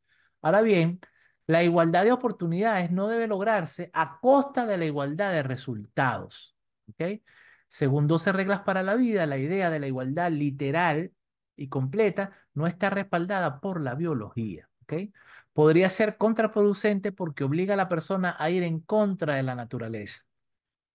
Ahora 0.42 0.62
bien, 0.62 1.00
la 1.48 1.64
igualdad 1.64 2.04
de 2.04 2.12
oportunidades 2.12 2.92
no 2.92 3.08
debe 3.08 3.28
lograrse 3.28 3.90
a 3.94 4.20
costa 4.20 4.66
de 4.66 4.78
la 4.78 4.86
igualdad 4.86 5.32
de 5.32 5.44
resultados. 5.44 6.56
¿okay? 6.90 7.24
Según 7.68 8.08
12 8.08 8.32
reglas 8.32 8.62
para 8.62 8.84
la 8.84 8.96
vida, 8.96 9.26
la 9.26 9.38
idea 9.38 9.70
de 9.70 9.80
la 9.80 9.88
igualdad 9.88 10.32
literal 10.32 11.14
y 11.56 11.70
completa 11.70 12.32
no 12.54 12.68
está 12.68 12.90
respaldada 12.90 13.60
por 13.62 13.82
la 13.82 13.96
biología. 13.96 14.70
¿okay? 14.84 15.14
Podría 15.54 15.90
ser 15.90 16.18
contraproducente 16.18 17.12
porque 17.12 17.44
obliga 17.44 17.74
a 17.74 17.78
la 17.78 17.90
persona 17.90 18.36
a 18.40 18.50
ir 18.50 18.64
en 18.64 18.80
contra 18.82 19.36
de 19.36 19.44
la 19.44 19.56
naturaleza. 19.56 20.22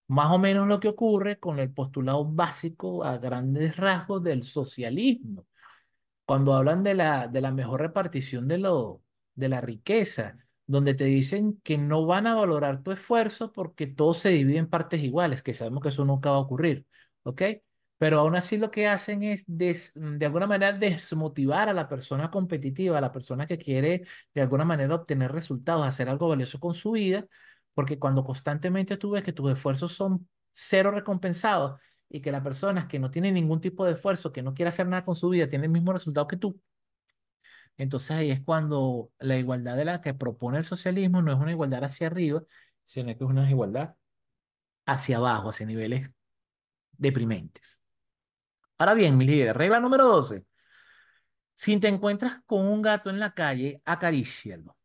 Más 0.09 0.31
o 0.33 0.39
menos 0.39 0.69
lo 0.69 0.81
que 0.81 0.89
ocurre 0.89 1.39
con 1.41 1.59
el 1.59 1.73
postulado 1.73 2.25
básico 2.25 3.05
a 3.05 3.19
grandes 3.19 3.77
rasgos 3.77 4.23
del 4.23 4.45
socialismo. 4.45 5.47
Cuando 6.25 6.55
hablan 6.55 6.83
de 6.83 6.95
la, 6.95 7.29
de 7.29 7.41
la 7.41 7.53
mejor 7.53 7.81
repartición 7.81 8.49
de, 8.49 8.59
lo, 8.59 9.03
de 9.35 9.49
la 9.49 9.61
riqueza, 9.61 10.39
donde 10.67 10.95
te 10.95 11.05
dicen 11.05 11.61
que 11.63 11.79
no 11.79 12.07
van 12.07 12.27
a 12.27 12.35
valorar 12.35 12.83
tu 12.83 12.93
esfuerzo 12.93 13.53
porque 13.53 13.87
todo 13.87 14.15
se 14.15 14.31
divide 14.31 14.59
en 14.59 14.69
partes 14.71 15.03
iguales, 15.03 15.43
que 15.43 15.55
sabemos 15.55 15.83
que 15.83 15.91
eso 15.91 16.05
nunca 16.05 16.31
va 16.31 16.37
a 16.39 16.41
ocurrir. 16.41 16.87
¿Ok? 17.25 17.43
Pero 17.99 18.21
aún 18.21 18.37
así 18.37 18.59
lo 18.59 18.71
que 18.71 18.87
hacen 18.89 19.23
es 19.23 19.45
de 19.47 20.27
alguna 20.27 20.47
manera 20.47 20.73
desmotivar 20.73 21.69
a 21.69 21.73
la 21.73 21.89
persona 21.89 22.31
competitiva, 22.31 22.99
a 22.99 23.01
la 23.01 23.13
persona 23.13 23.47
que 23.47 23.59
quiere 23.59 24.05
de 24.35 24.41
alguna 24.43 24.65
manera 24.65 24.95
obtener 24.95 25.33
resultados, 25.33 25.87
hacer 25.87 26.09
algo 26.09 26.29
valioso 26.29 26.61
con 26.61 26.75
su 26.75 26.93
vida, 26.93 27.27
porque 27.75 27.99
cuando 27.99 28.25
constantemente 28.25 28.97
tú 28.97 29.13
ves 29.13 29.23
que 29.23 29.33
tus 29.33 29.51
esfuerzos 29.53 29.93
son 29.95 30.29
cero 30.53 30.91
recompensados 30.91 31.81
y 32.09 32.21
que 32.21 32.33
las 32.33 32.43
personas 32.43 32.87
que 32.87 32.99
no 32.99 33.11
tienen 33.11 33.35
ningún 33.35 33.61
tipo 33.61 33.85
de 33.85 33.93
esfuerzo, 33.93 34.33
que 34.33 34.43
no 34.43 34.55
quieren 34.55 34.69
hacer 34.69 34.87
nada 34.89 35.05
con 35.05 35.17
su 35.17 35.29
vida, 35.31 35.49
tienen 35.49 35.67
el 35.67 35.73
mismo 35.73 35.93
resultado 35.93 36.27
que 36.27 36.37
tú, 36.37 36.61
entonces 37.77 38.11
ahí 38.13 38.31
es 38.31 38.41
cuando 38.43 39.11
la 39.19 39.37
igualdad 39.37 39.77
de 39.77 39.85
la 39.85 40.01
que 40.01 40.15
propone 40.15 40.59
el 40.59 40.65
socialismo 40.65 41.23
no 41.23 41.33
es 41.33 41.39
una 41.39 41.53
igualdad 41.53 41.85
hacia 41.85 42.07
arriba, 42.09 42.43
sino 42.85 43.07
que 43.17 43.25
es 43.25 43.31
una 43.31 43.49
igualdad 43.51 43.97
hacia 44.87 45.19
abajo, 45.19 45.51
hacia 45.51 45.67
niveles 45.67 46.13
deprimentes. 46.93 47.83
Ahora 48.79 48.95
bien, 48.95 49.17
mis 49.17 49.29
líderes, 49.29 49.55
regla 49.57 49.81
número 49.81 50.05
12. 50.07 50.45
Si 51.55 51.79
te 51.81 51.89
encuentras 51.89 52.41
con 52.47 52.67
un 52.67 52.83
gato 52.83 53.11
en 53.11 53.19
la 53.19 53.35
calle, 53.35 53.83
acarícialo. 53.85 54.77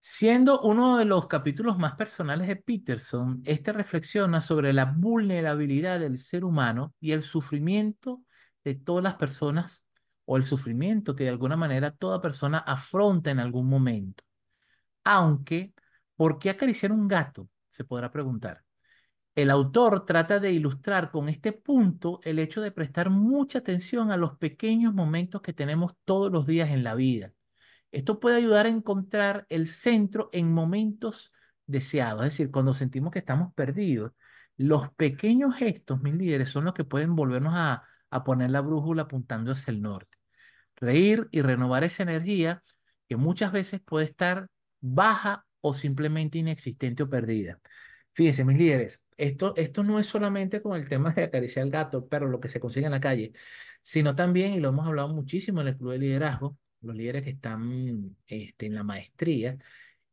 Siendo 0.00 0.60
uno 0.62 0.96
de 0.96 1.04
los 1.04 1.26
capítulos 1.26 1.78
más 1.78 1.94
personales 1.94 2.48
de 2.48 2.56
Peterson, 2.56 3.42
este 3.44 3.72
reflexiona 3.72 4.40
sobre 4.40 4.72
la 4.72 4.86
vulnerabilidad 4.86 6.00
del 6.00 6.18
ser 6.18 6.44
humano 6.44 6.94
y 7.00 7.12
el 7.12 7.22
sufrimiento 7.22 8.22
de 8.64 8.74
todas 8.76 9.02
las 9.04 9.14
personas 9.16 9.86
o 10.24 10.36
el 10.36 10.44
sufrimiento 10.44 11.14
que 11.16 11.24
de 11.24 11.30
alguna 11.30 11.56
manera 11.56 11.90
toda 11.90 12.20
persona 12.22 12.58
afronta 12.58 13.30
en 13.30 13.40
algún 13.40 13.68
momento. 13.68 14.24
Aunque, 15.04 15.74
¿por 16.16 16.38
qué 16.38 16.50
acariciar 16.50 16.92
un 16.92 17.08
gato? 17.08 17.48
Se 17.70 17.84
podrá 17.84 18.10
preguntar. 18.12 18.64
El 19.38 19.50
autor 19.50 20.04
trata 20.04 20.40
de 20.40 20.50
ilustrar 20.50 21.12
con 21.12 21.28
este 21.28 21.52
punto 21.52 22.18
el 22.24 22.40
hecho 22.40 22.60
de 22.60 22.72
prestar 22.72 23.08
mucha 23.08 23.60
atención 23.60 24.10
a 24.10 24.16
los 24.16 24.36
pequeños 24.36 24.92
momentos 24.92 25.42
que 25.42 25.52
tenemos 25.52 25.92
todos 26.04 26.32
los 26.32 26.44
días 26.44 26.70
en 26.70 26.82
la 26.82 26.96
vida. 26.96 27.32
Esto 27.92 28.18
puede 28.18 28.36
ayudar 28.38 28.66
a 28.66 28.70
encontrar 28.70 29.46
el 29.48 29.68
centro 29.68 30.28
en 30.32 30.52
momentos 30.52 31.32
deseados, 31.66 32.26
es 32.26 32.32
decir, 32.32 32.50
cuando 32.50 32.74
sentimos 32.74 33.12
que 33.12 33.20
estamos 33.20 33.54
perdidos. 33.54 34.10
Los 34.56 34.90
pequeños 34.94 35.54
gestos, 35.54 36.02
mis 36.02 36.14
líderes, 36.14 36.48
son 36.48 36.64
los 36.64 36.74
que 36.74 36.82
pueden 36.82 37.14
volvernos 37.14 37.54
a, 37.54 37.84
a 38.10 38.24
poner 38.24 38.50
la 38.50 38.60
brújula 38.60 39.02
apuntando 39.02 39.52
hacia 39.52 39.70
el 39.70 39.80
norte. 39.82 40.18
Reír 40.74 41.28
y 41.30 41.42
renovar 41.42 41.84
esa 41.84 42.02
energía 42.02 42.60
que 43.08 43.14
muchas 43.14 43.52
veces 43.52 43.80
puede 43.82 44.06
estar 44.06 44.48
baja 44.80 45.46
o 45.60 45.74
simplemente 45.74 46.38
inexistente 46.38 47.04
o 47.04 47.08
perdida. 47.08 47.60
Fíjense, 48.18 48.44
mis 48.44 48.58
líderes, 48.58 49.04
esto, 49.16 49.54
esto 49.56 49.84
no 49.84 50.00
es 50.00 50.06
solamente 50.08 50.60
con 50.60 50.76
el 50.76 50.88
tema 50.88 51.12
de 51.12 51.22
acariciar 51.24 51.62
al 51.64 51.70
gato, 51.70 52.08
pero 52.08 52.26
lo 52.26 52.40
que 52.40 52.48
se 52.48 52.58
consigue 52.58 52.86
en 52.86 52.92
la 52.92 52.98
calle, 53.00 53.32
sino 53.80 54.16
también, 54.16 54.52
y 54.54 54.60
lo 54.60 54.70
hemos 54.70 54.86
hablado 54.88 55.08
muchísimo 55.14 55.60
en 55.60 55.68
el 55.68 55.76
Club 55.76 55.92
de 55.92 55.98
Liderazgo, 56.00 56.58
los 56.80 56.96
líderes 56.96 57.22
que 57.22 57.30
están 57.30 58.16
este, 58.26 58.66
en 58.66 58.74
la 58.74 58.82
maestría, 58.82 59.56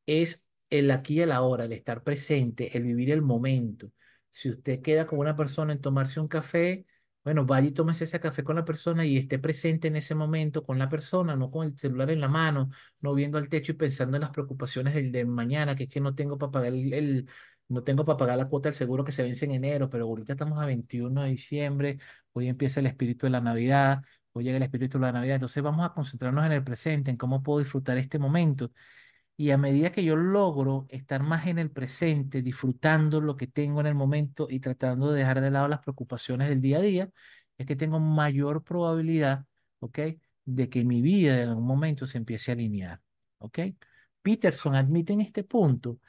es 0.05 0.49
el 0.69 0.91
aquí 0.91 1.15
y 1.15 1.21
el 1.21 1.31
ahora, 1.31 1.65
el 1.65 1.73
estar 1.73 2.03
presente, 2.03 2.77
el 2.77 2.83
vivir 2.83 3.11
el 3.11 3.21
momento. 3.23 3.91
Si 4.31 4.49
usted 4.49 4.81
queda 4.81 5.07
con 5.07 5.19
una 5.19 5.35
persona 5.35 5.73
en 5.73 5.81
tomarse 5.81 6.19
un 6.19 6.27
café, 6.27 6.85
bueno, 7.23 7.45
vaya 7.45 7.67
y 7.69 7.71
tómese 7.71 8.03
ese 8.05 8.19
café 8.19 8.43
con 8.43 8.55
la 8.55 8.65
persona 8.65 9.05
y 9.05 9.17
esté 9.17 9.39
presente 9.39 9.87
en 9.87 9.95
ese 9.95 10.15
momento 10.15 10.63
con 10.63 10.77
la 10.79 10.89
persona, 10.89 11.35
no 11.35 11.51
con 11.51 11.67
el 11.67 11.77
celular 11.79 12.11
en 12.11 12.21
la 12.21 12.27
mano, 12.29 12.69
no 13.01 13.13
viendo 13.15 13.37
al 13.39 13.49
techo 13.49 13.71
y 13.71 13.75
pensando 13.75 14.17
en 14.17 14.21
las 14.21 14.31
preocupaciones 14.31 14.93
del 14.95 15.11
de 15.11 15.25
mañana, 15.25 15.75
que 15.75 15.83
es 15.85 15.89
que 15.89 16.01
no 16.01 16.13
tengo 16.15 16.37
para 16.37 16.51
pagar 16.51 16.73
el, 16.73 16.93
el- 16.93 17.29
no 17.67 17.83
tengo 17.83 18.05
para 18.05 18.17
pagar 18.17 18.37
la 18.37 18.47
cuota 18.47 18.69
del 18.69 18.75
seguro 18.75 19.03
que 19.03 19.11
se 19.11 19.23
vence 19.23 19.45
en 19.45 19.51
enero, 19.51 19.89
pero 19.89 20.05
ahorita 20.05 20.33
estamos 20.33 20.61
a 20.61 20.65
21 20.65 21.23
de 21.23 21.29
diciembre, 21.29 21.97
hoy 22.33 22.47
empieza 22.49 22.79
el 22.79 22.85
espíritu 22.87 23.25
de 23.25 23.31
la 23.31 23.41
Navidad, 23.41 24.01
hoy 24.33 24.43
llega 24.43 24.57
el 24.57 24.63
espíritu 24.63 24.97
de 24.97 25.03
la 25.05 25.11
Navidad, 25.11 25.35
entonces 25.35 25.63
vamos 25.63 25.85
a 25.85 25.93
concentrarnos 25.93 26.45
en 26.45 26.51
el 26.51 26.63
presente, 26.63 27.11
en 27.11 27.17
cómo 27.17 27.41
puedo 27.43 27.59
disfrutar 27.59 27.97
este 27.97 28.19
momento. 28.19 28.71
Y 29.37 29.51
a 29.51 29.57
medida 29.57 29.91
que 29.91 30.03
yo 30.03 30.15
logro 30.15 30.85
estar 30.89 31.21
más 31.23 31.47
en 31.47 31.59
el 31.59 31.71
presente, 31.71 32.41
disfrutando 32.41 33.19
lo 33.19 33.35
que 33.35 33.47
tengo 33.47 33.81
en 33.81 33.87
el 33.87 33.95
momento 33.95 34.47
y 34.49 34.59
tratando 34.59 35.11
de 35.11 35.19
dejar 35.19 35.41
de 35.41 35.51
lado 35.51 35.67
las 35.67 35.81
preocupaciones 35.81 36.47
del 36.49 36.61
día 36.61 36.77
a 36.77 36.81
día, 36.81 37.09
es 37.57 37.65
que 37.65 37.75
tengo 37.75 37.99
mayor 37.99 38.63
probabilidad, 38.63 39.45
¿ok? 39.79 39.99
De 40.45 40.69
que 40.69 40.83
mi 40.85 41.01
vida 41.01 41.41
en 41.41 41.49
algún 41.49 41.65
momento 41.65 42.07
se 42.07 42.17
empiece 42.17 42.51
a 42.51 42.53
alinear, 42.53 43.01
¿ok? 43.39 43.59
Peterson 44.21 44.75
admite 44.75 45.13
en 45.13 45.21
este 45.21 45.43
punto 45.43 45.99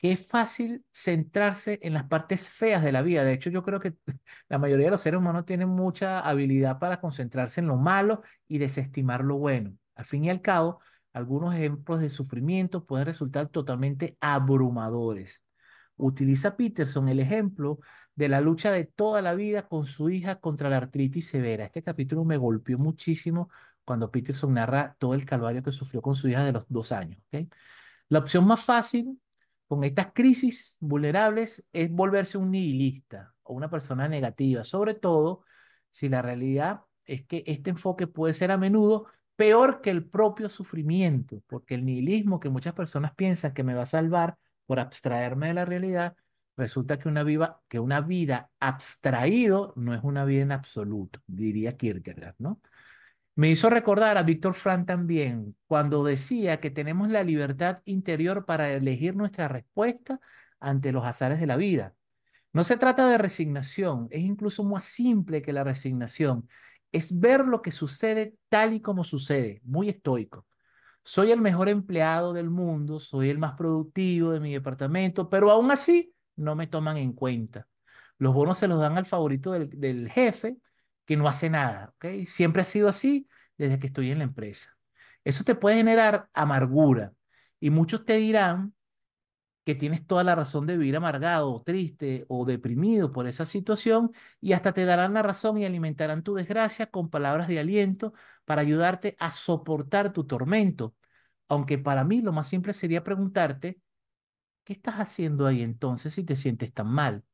que 0.00 0.12
es 0.12 0.26
fácil 0.26 0.82
centrarse 0.94 1.78
en 1.82 1.92
las 1.92 2.04
partes 2.04 2.48
feas 2.48 2.82
de 2.82 2.90
la 2.90 3.02
vida. 3.02 3.22
De 3.22 3.34
hecho, 3.34 3.50
yo 3.50 3.62
creo 3.62 3.80
que 3.80 3.94
la 4.48 4.58
mayoría 4.58 4.86
de 4.86 4.92
los 4.92 5.02
seres 5.02 5.18
humanos 5.18 5.44
tienen 5.44 5.68
mucha 5.68 6.20
habilidad 6.20 6.78
para 6.78 7.00
concentrarse 7.00 7.60
en 7.60 7.66
lo 7.66 7.76
malo 7.76 8.22
y 8.48 8.56
desestimar 8.58 9.22
lo 9.22 9.36
bueno. 9.36 9.76
Al 9.94 10.06
fin 10.06 10.24
y 10.24 10.30
al 10.30 10.40
cabo, 10.40 10.80
algunos 11.12 11.54
ejemplos 11.54 12.00
de 12.00 12.08
sufrimiento 12.08 12.86
pueden 12.86 13.04
resultar 13.04 13.48
totalmente 13.50 14.16
abrumadores. 14.20 15.44
Utiliza 15.96 16.56
Peterson 16.56 17.10
el 17.10 17.20
ejemplo 17.20 17.78
de 18.14 18.30
la 18.30 18.40
lucha 18.40 18.72
de 18.72 18.86
toda 18.86 19.20
la 19.20 19.34
vida 19.34 19.68
con 19.68 19.84
su 19.84 20.08
hija 20.08 20.36
contra 20.40 20.70
la 20.70 20.78
artritis 20.78 21.28
severa. 21.28 21.66
Este 21.66 21.82
capítulo 21.82 22.24
me 22.24 22.38
golpeó 22.38 22.78
muchísimo 22.78 23.50
cuando 23.84 24.10
Peterson 24.10 24.54
narra 24.54 24.96
todo 24.98 25.12
el 25.12 25.26
calvario 25.26 25.62
que 25.62 25.72
sufrió 25.72 26.00
con 26.00 26.14
su 26.14 26.28
hija 26.28 26.42
de 26.42 26.52
los 26.52 26.64
dos 26.70 26.90
años. 26.90 27.20
La 28.08 28.20
opción 28.20 28.46
más 28.46 28.64
fácil 28.64 29.20
con 29.70 29.84
estas 29.84 30.08
crisis 30.12 30.76
vulnerables 30.80 31.64
es 31.72 31.92
volverse 31.92 32.36
un 32.36 32.50
nihilista 32.50 33.32
o 33.44 33.54
una 33.54 33.70
persona 33.70 34.08
negativa, 34.08 34.64
sobre 34.64 34.94
todo 34.94 35.44
si 35.92 36.08
la 36.08 36.22
realidad 36.22 36.80
es 37.04 37.24
que 37.24 37.44
este 37.46 37.70
enfoque 37.70 38.08
puede 38.08 38.34
ser 38.34 38.50
a 38.50 38.58
menudo 38.58 39.06
peor 39.36 39.80
que 39.80 39.90
el 39.90 40.04
propio 40.04 40.48
sufrimiento, 40.48 41.40
porque 41.46 41.76
el 41.76 41.84
nihilismo 41.84 42.40
que 42.40 42.50
muchas 42.50 42.74
personas 42.74 43.14
piensan 43.14 43.54
que 43.54 43.62
me 43.62 43.74
va 43.74 43.82
a 43.82 43.86
salvar 43.86 44.36
por 44.66 44.80
abstraerme 44.80 45.46
de 45.46 45.54
la 45.54 45.64
realidad, 45.64 46.16
resulta 46.56 46.98
que 46.98 47.08
una, 47.08 47.22
vida 47.22 48.50
abstraído 48.58 49.72
no 49.76 49.94
es 49.94 50.02
una 50.02 50.24
vida 50.24 50.42
en 50.42 50.50
absoluto, 50.50 51.20
diría 51.28 51.76
Kierkegaard, 51.76 52.34
¿no? 52.38 52.60
Me 53.36 53.48
hizo 53.48 53.70
recordar 53.70 54.18
a 54.18 54.22
Víctor 54.22 54.54
Frank 54.54 54.86
también, 54.86 55.54
cuando 55.66 56.04
decía 56.04 56.60
que 56.60 56.70
tenemos 56.70 57.08
la 57.08 57.22
libertad 57.24 57.78
interior 57.84 58.44
para 58.44 58.70
elegir 58.72 59.16
nuestra 59.16 59.48
respuesta 59.48 60.20
ante 60.58 60.92
los 60.92 61.06
azares 61.06 61.40
de 61.40 61.46
la 61.46 61.56
vida. 61.56 61.94
No 62.52 62.64
se 62.64 62.76
trata 62.76 63.08
de 63.08 63.18
resignación, 63.18 64.08
es 64.10 64.22
incluso 64.22 64.64
más 64.64 64.84
simple 64.84 65.40
que 65.42 65.52
la 65.52 65.64
resignación. 65.64 66.48
Es 66.92 67.18
ver 67.18 67.46
lo 67.46 67.62
que 67.62 67.70
sucede 67.72 68.34
tal 68.48 68.74
y 68.74 68.80
como 68.80 69.04
sucede, 69.04 69.60
muy 69.64 69.88
estoico. 69.88 70.46
Soy 71.02 71.30
el 71.32 71.40
mejor 71.40 71.68
empleado 71.68 72.32
del 72.32 72.50
mundo, 72.50 73.00
soy 73.00 73.30
el 73.30 73.38
más 73.38 73.52
productivo 73.52 74.32
de 74.32 74.40
mi 74.40 74.52
departamento, 74.52 75.30
pero 75.30 75.50
aún 75.50 75.70
así 75.70 76.12
no 76.36 76.56
me 76.56 76.66
toman 76.66 76.96
en 76.98 77.12
cuenta. 77.12 77.68
Los 78.18 78.34
bonos 78.34 78.58
se 78.58 78.68
los 78.68 78.80
dan 78.80 78.98
al 78.98 79.06
favorito 79.06 79.52
del, 79.52 79.70
del 79.70 80.10
jefe 80.10 80.58
que 81.10 81.16
no 81.16 81.26
hace 81.26 81.50
nada, 81.50 81.92
¿ok? 81.96 82.24
Siempre 82.24 82.62
ha 82.62 82.64
sido 82.64 82.88
así 82.88 83.26
desde 83.58 83.80
que 83.80 83.88
estoy 83.88 84.12
en 84.12 84.18
la 84.18 84.24
empresa. 84.24 84.78
Eso 85.24 85.42
te 85.42 85.56
puede 85.56 85.74
generar 85.76 86.28
amargura 86.32 87.14
y 87.58 87.70
muchos 87.70 88.04
te 88.04 88.14
dirán 88.18 88.74
que 89.64 89.74
tienes 89.74 90.06
toda 90.06 90.24
la 90.24 90.36
razón 90.36 90.66
de 90.66 90.76
vivir 90.76 90.96
amargado, 90.96 91.60
triste 91.64 92.26
o 92.28 92.44
deprimido 92.44 93.10
por 93.12 93.26
esa 93.26 93.44
situación 93.44 94.12
y 94.40 94.52
hasta 94.52 94.72
te 94.72 94.84
darán 94.84 95.14
la 95.14 95.22
razón 95.22 95.58
y 95.58 95.64
alimentarán 95.64 96.22
tu 96.22 96.34
desgracia 96.34 96.86
con 96.86 97.10
palabras 97.10 97.48
de 97.48 97.58
aliento 97.58 98.14
para 98.44 98.62
ayudarte 98.62 99.16
a 99.18 99.32
soportar 99.32 100.12
tu 100.12 100.26
tormento. 100.26 100.94
Aunque 101.48 101.78
para 101.78 102.04
mí 102.04 102.22
lo 102.22 102.32
más 102.32 102.48
simple 102.48 102.72
sería 102.72 103.02
preguntarte, 103.04 103.80
¿qué 104.64 104.74
estás 104.74 104.96
haciendo 104.96 105.46
ahí 105.46 105.62
entonces 105.62 106.14
si 106.14 106.24
te 106.24 106.36
sientes 106.36 106.72
tan 106.72 106.88
mal? 106.88 107.24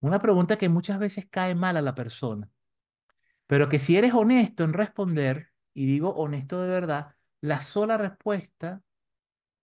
Una 0.00 0.20
pregunta 0.20 0.58
que 0.58 0.68
muchas 0.68 0.98
veces 1.00 1.26
cae 1.30 1.54
mal 1.56 1.76
a 1.76 1.82
la 1.82 1.94
persona, 1.96 2.50
pero 3.46 3.68
que 3.68 3.78
si 3.78 3.96
eres 3.96 4.14
honesto 4.14 4.64
en 4.64 4.72
responder, 4.72 5.50
y 5.74 5.86
digo 5.86 6.10
honesto 6.14 6.60
de 6.62 6.68
verdad, 6.68 7.14
la 7.40 7.60
sola 7.60 7.96
respuesta 7.98 8.82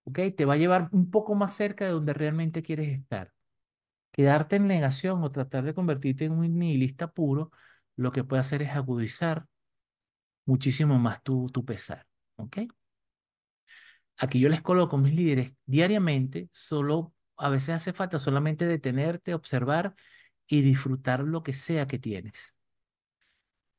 ¿ok? 0.04 0.18
Te 0.36 0.44
va 0.44 0.54
a 0.54 0.56
llevar 0.56 0.88
un 0.92 1.10
poco 1.10 1.34
más 1.34 1.54
cerca 1.54 1.84
de 1.84 1.92
donde 1.92 2.12
realmente 2.14 2.62
quieres 2.62 2.90
estar. 2.90 3.32
Quedarte 4.12 4.56
en 4.56 4.66
negación 4.68 5.22
o 5.24 5.32
tratar 5.32 5.64
de 5.64 5.74
convertirte 5.74 6.26
en 6.26 6.32
un 6.32 6.58
nihilista 6.58 7.12
puro, 7.12 7.50
lo 7.96 8.12
que 8.12 8.24
puede 8.24 8.40
hacer 8.40 8.62
es 8.62 8.70
agudizar 8.72 9.46
muchísimo 10.46 10.98
más 10.98 11.22
tu, 11.22 11.46
tu 11.48 11.64
pesar, 11.64 12.06
¿ok? 12.36 12.58
Aquí 14.16 14.38
yo 14.40 14.48
les 14.48 14.60
coloco 14.62 14.98
mis 14.98 15.14
líderes 15.14 15.54
diariamente, 15.66 16.48
solo 16.52 17.14
a 17.36 17.48
veces 17.50 17.70
hace 17.70 17.92
falta 17.92 18.18
solamente 18.18 18.66
detenerte, 18.66 19.34
observar 19.34 19.94
y 20.46 20.62
disfrutar 20.62 21.20
lo 21.20 21.42
que 21.42 21.54
sea 21.54 21.86
que 21.88 21.98
tienes. 21.98 22.56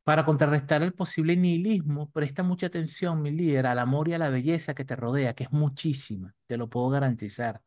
Para 0.04 0.26
contrarrestar 0.26 0.84
el 0.84 0.94
posible 0.94 1.38
nihilismo, 1.38 2.12
presta 2.12 2.44
mucha 2.44 2.68
atención, 2.68 3.22
mi 3.22 3.32
líder, 3.32 3.68
al 3.68 3.80
amor 3.80 4.10
y 4.10 4.14
a 4.14 4.18
la 4.18 4.30
belleza 4.30 4.74
que 4.74 4.84
te 4.84 4.98
rodea, 4.98 5.34
que 5.34 5.46
es 5.46 5.52
muchísima, 5.54 6.36
te 6.46 6.58
lo 6.58 6.70
puedo 6.70 6.90
garantizar. 6.90 7.62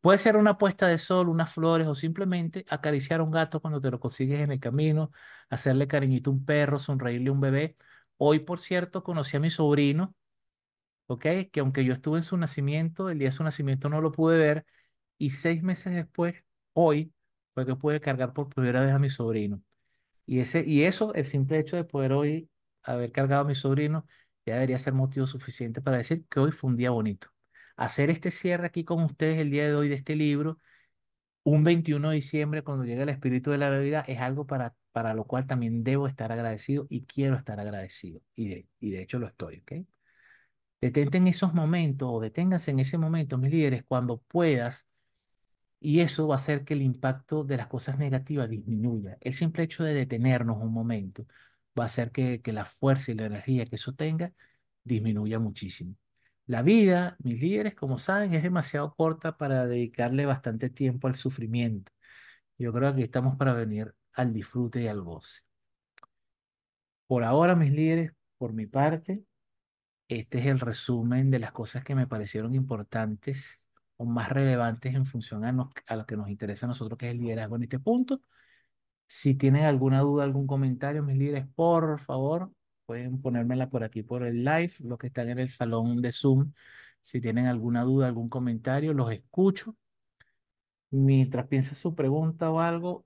Puede 0.00 0.18
ser 0.18 0.36
una 0.36 0.58
puesta 0.58 0.86
de 0.88 0.98
sol, 0.98 1.28
unas 1.28 1.52
flores 1.52 1.86
o 1.88 1.94
simplemente 1.94 2.64
acariciar 2.68 3.20
a 3.20 3.24
un 3.24 3.32
gato 3.32 3.60
cuando 3.60 3.80
te 3.80 3.90
lo 3.90 4.00
consigues 4.00 4.40
en 4.40 4.52
el 4.52 4.60
camino, 4.60 5.10
hacerle 5.50 5.88
cariñito 5.88 6.30
a 6.30 6.34
un 6.34 6.44
perro, 6.44 6.78
sonreírle 6.78 7.30
a 7.30 7.32
un 7.32 7.40
bebé. 7.40 7.76
Hoy, 8.16 8.40
por 8.40 8.60
cierto, 8.60 9.02
conocí 9.04 9.36
a 9.36 9.40
mi 9.40 9.50
sobrino, 9.50 10.14
¿ok? 11.06 11.26
Que 11.52 11.60
aunque 11.60 11.84
yo 11.84 11.92
estuve 11.94 12.18
en 12.18 12.24
su 12.24 12.36
nacimiento, 12.36 13.10
el 13.10 13.18
día 13.18 13.28
de 13.28 13.32
su 13.36 13.44
nacimiento 13.44 13.88
no 13.88 14.00
lo 14.00 14.12
pude 14.12 14.38
ver 14.38 14.66
y 15.18 15.30
seis 15.30 15.62
meses 15.62 15.94
después, 15.94 16.36
hoy, 16.74 17.12
fue 17.54 17.66
que 17.66 17.76
pude 17.76 18.00
cargar 18.00 18.32
por 18.34 18.48
primera 18.50 18.82
vez 18.82 18.92
a 18.94 18.98
mi 19.00 19.10
sobrino. 19.10 19.62
Y, 20.32 20.40
ese, 20.40 20.64
y 20.66 20.84
eso, 20.84 21.12
el 21.14 21.26
simple 21.26 21.58
hecho 21.58 21.76
de 21.76 21.84
poder 21.84 22.12
hoy 22.12 22.48
haber 22.82 23.12
cargado 23.12 23.42
a 23.42 23.44
mi 23.44 23.54
sobrino, 23.54 24.06
ya 24.46 24.54
debería 24.54 24.78
ser 24.78 24.94
motivo 24.94 25.26
suficiente 25.26 25.82
para 25.82 25.98
decir 25.98 26.24
que 26.28 26.40
hoy 26.40 26.52
fue 26.52 26.70
un 26.70 26.76
día 26.76 26.90
bonito. 26.90 27.28
Hacer 27.76 28.08
este 28.10 28.30
cierre 28.30 28.66
aquí 28.66 28.82
con 28.84 29.02
ustedes 29.02 29.38
el 29.38 29.50
día 29.50 29.66
de 29.66 29.74
hoy 29.74 29.88
de 29.90 29.94
este 29.96 30.16
libro, 30.16 30.58
un 31.44 31.64
21 31.64 32.10
de 32.10 32.16
diciembre, 32.16 32.62
cuando 32.62 32.84
llega 32.84 33.02
el 33.04 33.10
espíritu 33.10 33.50
de 33.50 33.58
la 33.58 33.70
Navidad, 33.70 34.04
es 34.08 34.20
algo 34.20 34.46
para 34.46 34.74
para 34.92 35.14
lo 35.14 35.24
cual 35.26 35.46
también 35.46 35.84
debo 35.84 36.06
estar 36.08 36.32
agradecido 36.32 36.86
y 36.90 37.04
quiero 37.06 37.36
estar 37.36 37.58
agradecido. 37.60 38.20
Y 38.36 38.48
de, 38.48 38.68
y 38.80 38.90
de 38.90 39.02
hecho 39.02 39.18
lo 39.18 39.26
estoy, 39.26 39.58
¿ok? 39.60 39.86
Detente 40.80 41.18
en 41.18 41.28
esos 41.28 41.54
momentos 41.54 42.08
o 42.10 42.20
deténgase 42.20 42.72
en 42.72 42.80
ese 42.80 42.98
momento, 42.98 43.38
mis 43.38 43.52
líderes, 43.52 43.84
cuando 43.84 44.18
puedas, 44.18 44.88
y 45.82 46.00
eso 46.00 46.28
va 46.28 46.36
a 46.36 46.38
hacer 46.38 46.64
que 46.64 46.74
el 46.74 46.82
impacto 46.82 47.44
de 47.44 47.56
las 47.56 47.66
cosas 47.68 47.98
negativas 47.98 48.48
disminuya. 48.48 49.18
El 49.20 49.34
simple 49.34 49.64
hecho 49.64 49.84
de 49.84 49.94
detenernos 49.94 50.58
un 50.62 50.72
momento 50.72 51.26
va 51.78 51.84
a 51.84 51.86
hacer 51.86 52.12
que, 52.12 52.40
que 52.42 52.52
la 52.52 52.64
fuerza 52.64 53.12
y 53.12 53.14
la 53.16 53.26
energía 53.26 53.66
que 53.66 53.76
eso 53.76 53.94
tenga 53.94 54.32
disminuya 54.84 55.38
muchísimo. 55.38 55.96
La 56.46 56.62
vida, 56.62 57.16
mis 57.20 57.40
líderes, 57.40 57.74
como 57.74 57.98
saben, 57.98 58.34
es 58.34 58.42
demasiado 58.42 58.94
corta 58.94 59.36
para 59.36 59.66
dedicarle 59.66 60.26
bastante 60.26 60.70
tiempo 60.70 61.08
al 61.08 61.16
sufrimiento. 61.16 61.92
Yo 62.58 62.72
creo 62.72 62.94
que 62.94 63.02
estamos 63.02 63.36
para 63.36 63.54
venir 63.54 63.94
al 64.12 64.32
disfrute 64.32 64.82
y 64.82 64.88
al 64.88 65.02
goce. 65.02 65.42
Por 67.06 67.24
ahora, 67.24 67.54
mis 67.56 67.72
líderes, 67.72 68.12
por 68.38 68.52
mi 68.52 68.66
parte, 68.66 69.24
este 70.08 70.38
es 70.40 70.46
el 70.46 70.60
resumen 70.60 71.30
de 71.30 71.38
las 71.40 71.52
cosas 71.52 71.84
que 71.84 71.94
me 71.94 72.06
parecieron 72.06 72.54
importantes 72.54 73.71
más 74.08 74.30
relevantes 74.30 74.94
en 74.94 75.06
función 75.06 75.44
a, 75.44 75.70
a 75.86 75.96
lo 75.96 76.06
que 76.06 76.16
nos 76.16 76.28
interesa 76.28 76.66
a 76.66 76.68
nosotros, 76.68 76.98
que 76.98 77.06
es 77.06 77.12
el 77.12 77.20
liderazgo 77.20 77.56
en 77.56 77.64
este 77.64 77.78
punto. 77.78 78.20
Si 79.06 79.34
tienen 79.34 79.64
alguna 79.64 80.00
duda, 80.00 80.24
algún 80.24 80.46
comentario, 80.46 81.02
mis 81.02 81.16
líderes, 81.18 81.46
por 81.54 82.00
favor, 82.00 82.52
pueden 82.86 83.20
ponérmela 83.22 83.70
por 83.70 83.84
aquí 83.84 84.02
por 84.02 84.24
el 84.24 84.44
live, 84.44 84.72
los 84.80 84.98
que 84.98 85.08
están 85.08 85.28
en 85.28 85.38
el 85.38 85.50
salón 85.50 86.02
de 86.02 86.12
Zoom. 86.12 86.52
Si 87.00 87.20
tienen 87.20 87.46
alguna 87.46 87.82
duda, 87.82 88.06
algún 88.06 88.28
comentario, 88.28 88.94
los 88.94 89.12
escucho. 89.12 89.76
Mientras 90.90 91.48
piensa 91.48 91.74
su 91.74 91.94
pregunta 91.94 92.50
o 92.50 92.60
algo, 92.60 93.04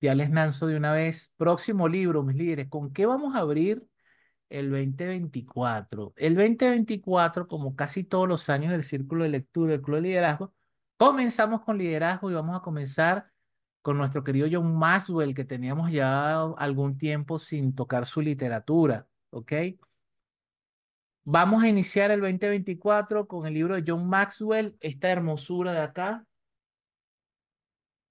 ya 0.00 0.14
les 0.14 0.30
lanzo 0.30 0.66
de 0.66 0.76
una 0.76 0.92
vez. 0.92 1.32
Próximo 1.36 1.88
libro, 1.88 2.22
mis 2.22 2.36
líderes, 2.36 2.68
¿con 2.68 2.92
qué 2.92 3.06
vamos 3.06 3.34
a 3.34 3.40
abrir 3.40 3.84
el 4.50 4.70
2024? 4.70 6.12
El 6.16 6.34
2024, 6.34 7.48
como 7.48 7.74
casi 7.76 8.04
todos 8.04 8.28
los 8.28 8.50
años 8.50 8.72
del 8.72 8.84
Círculo 8.84 9.24
de 9.24 9.30
Lectura 9.30 9.72
del 9.72 9.82
Club 9.82 9.96
de 9.96 10.02
Liderazgo, 10.02 10.54
comenzamos 10.96 11.62
con 11.62 11.78
liderazgo 11.78 12.30
y 12.30 12.34
vamos 12.34 12.56
a 12.56 12.62
comenzar 12.62 13.30
con 13.82 13.96
nuestro 13.96 14.22
querido 14.22 14.48
John 14.50 14.76
Maxwell, 14.76 15.34
que 15.34 15.44
teníamos 15.44 15.90
ya 15.90 16.42
algún 16.42 16.98
tiempo 16.98 17.38
sin 17.38 17.74
tocar 17.74 18.04
su 18.04 18.20
literatura, 18.20 19.08
¿ok? 19.30 19.52
Vamos 21.24 21.62
a 21.62 21.68
iniciar 21.68 22.10
el 22.10 22.20
2024 22.20 23.26
con 23.26 23.46
el 23.46 23.54
libro 23.54 23.74
de 23.74 23.84
John 23.86 24.06
Maxwell, 24.08 24.76
esta 24.80 25.10
hermosura 25.10 25.72
de 25.72 25.80
acá. 25.80 26.26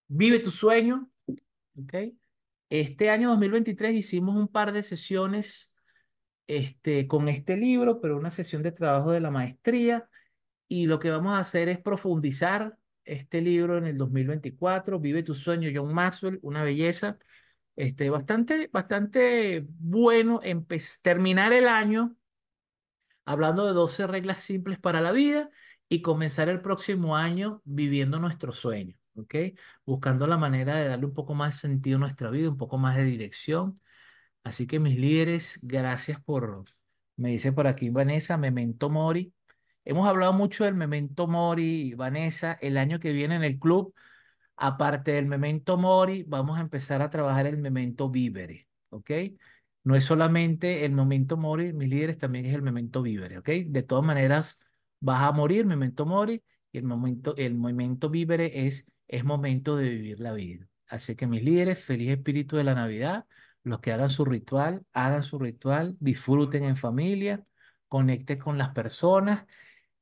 Vive 0.07 0.39
tu 0.39 0.51
sueño, 0.51 1.09
¿ok? 1.77 1.93
Este 2.69 3.09
año 3.09 3.29
2023 3.29 3.95
hicimos 3.95 4.35
un 4.35 4.47
par 4.47 4.71
de 4.71 4.83
sesiones 4.83 5.75
este, 6.49 7.07
con 7.07 7.29
este 7.29 7.57
libro, 7.57 8.01
pero 8.01 8.17
una 8.17 8.31
sesión 8.31 8.63
de 8.63 8.71
trabajo 8.71 9.11
de 9.11 9.19
la 9.21 9.29
maestría, 9.29 10.09
y 10.67 10.87
lo 10.87 10.99
que 10.99 11.11
vamos 11.11 11.35
a 11.35 11.39
hacer 11.39 11.69
es 11.69 11.79
profundizar 11.79 12.77
este 13.05 13.41
libro 13.41 13.77
en 13.77 13.85
el 13.85 13.97
2024, 13.97 14.99
Vive 14.99 15.23
tu 15.23 15.35
sueño, 15.35 15.69
John 15.73 15.93
Maxwell, 15.93 16.39
una 16.41 16.63
belleza. 16.63 17.17
Este, 17.75 18.09
bastante, 18.09 18.69
bastante 18.73 19.65
bueno 19.79 20.41
terminar 21.01 21.53
el 21.53 21.67
año 21.67 22.17
hablando 23.25 23.65
de 23.67 23.73
12 23.73 24.07
reglas 24.07 24.39
simples 24.39 24.79
para 24.79 25.01
la 25.01 25.11
vida 25.11 25.49
y 25.87 26.01
comenzar 26.01 26.49
el 26.49 26.61
próximo 26.61 27.15
año 27.15 27.61
viviendo 27.63 28.19
nuestro 28.19 28.53
sueño, 28.53 28.95
¿ok? 29.15 29.35
Buscando 29.85 30.27
la 30.27 30.37
manera 30.37 30.75
de 30.77 30.87
darle 30.87 31.05
un 31.05 31.13
poco 31.13 31.35
más 31.35 31.59
sentido 31.59 31.97
a 31.97 31.99
nuestra 31.99 32.31
vida, 32.31 32.49
un 32.49 32.57
poco 32.57 32.77
más 32.79 32.95
de 32.95 33.03
dirección. 33.03 33.75
Así 34.43 34.67
que 34.67 34.79
mis 34.79 34.97
líderes, 34.97 35.59
gracias 35.61 36.21
por, 36.23 36.63
me 37.17 37.29
dice 37.29 37.51
por 37.51 37.67
aquí 37.67 37.89
Vanessa, 37.89 38.37
Memento 38.37 38.89
Mori. 38.89 39.33
Hemos 39.85 40.07
hablado 40.07 40.33
mucho 40.33 40.65
del 40.65 40.75
Memento 40.75 41.27
Mori, 41.27 41.93
Vanessa, 41.93 42.53
el 42.61 42.77
año 42.77 42.99
que 42.99 43.11
viene 43.11 43.35
en 43.35 43.43
el 43.43 43.59
club. 43.59 43.93
Aparte 44.57 45.13
del 45.13 45.25
Memento 45.25 45.77
Mori, 45.77 46.23
vamos 46.27 46.57
a 46.57 46.61
empezar 46.61 47.01
a 47.01 47.09
trabajar 47.09 47.47
el 47.47 47.57
Memento 47.57 48.09
Vivere, 48.09 48.67
¿ok? 48.89 49.11
No 49.83 49.95
es 49.95 50.03
solamente 50.03 50.85
el 50.85 50.91
Memento 50.91 51.37
Mori, 51.37 51.73
mis 51.73 51.89
líderes, 51.89 52.17
también 52.17 52.45
es 52.45 52.53
el 52.53 52.61
Memento 52.61 53.01
Vivere, 53.01 53.37
¿ok? 53.39 53.49
De 53.67 53.83
todas 53.83 54.03
maneras, 54.05 54.59
vas 54.99 55.23
a 55.23 55.31
morir, 55.31 55.65
Memento 55.65 56.05
Mori, 56.05 56.43
y 56.71 56.77
el 56.77 56.83
momento, 56.83 57.35
el 57.37 57.55
Memento 57.55 58.09
Vivere 58.09 58.65
es, 58.67 58.91
es 59.07 59.23
momento 59.23 59.77
de 59.77 59.89
vivir 59.89 60.19
la 60.19 60.33
vida. 60.33 60.67
Así 60.87 61.15
que 61.15 61.27
mis 61.27 61.43
líderes, 61.43 61.79
feliz 61.79 62.09
espíritu 62.11 62.57
de 62.57 62.63
la 62.63 62.75
Navidad. 62.75 63.25
Los 63.63 63.79
que 63.81 63.91
hagan 63.91 64.09
su 64.09 64.25
ritual, 64.25 64.85
hagan 64.93 65.23
su 65.23 65.37
ritual, 65.39 65.95
disfruten 65.99 66.63
en 66.63 66.75
familia, 66.77 67.45
conecten 67.87 68.39
con 68.39 68.57
las 68.57 68.69
personas 68.69 69.45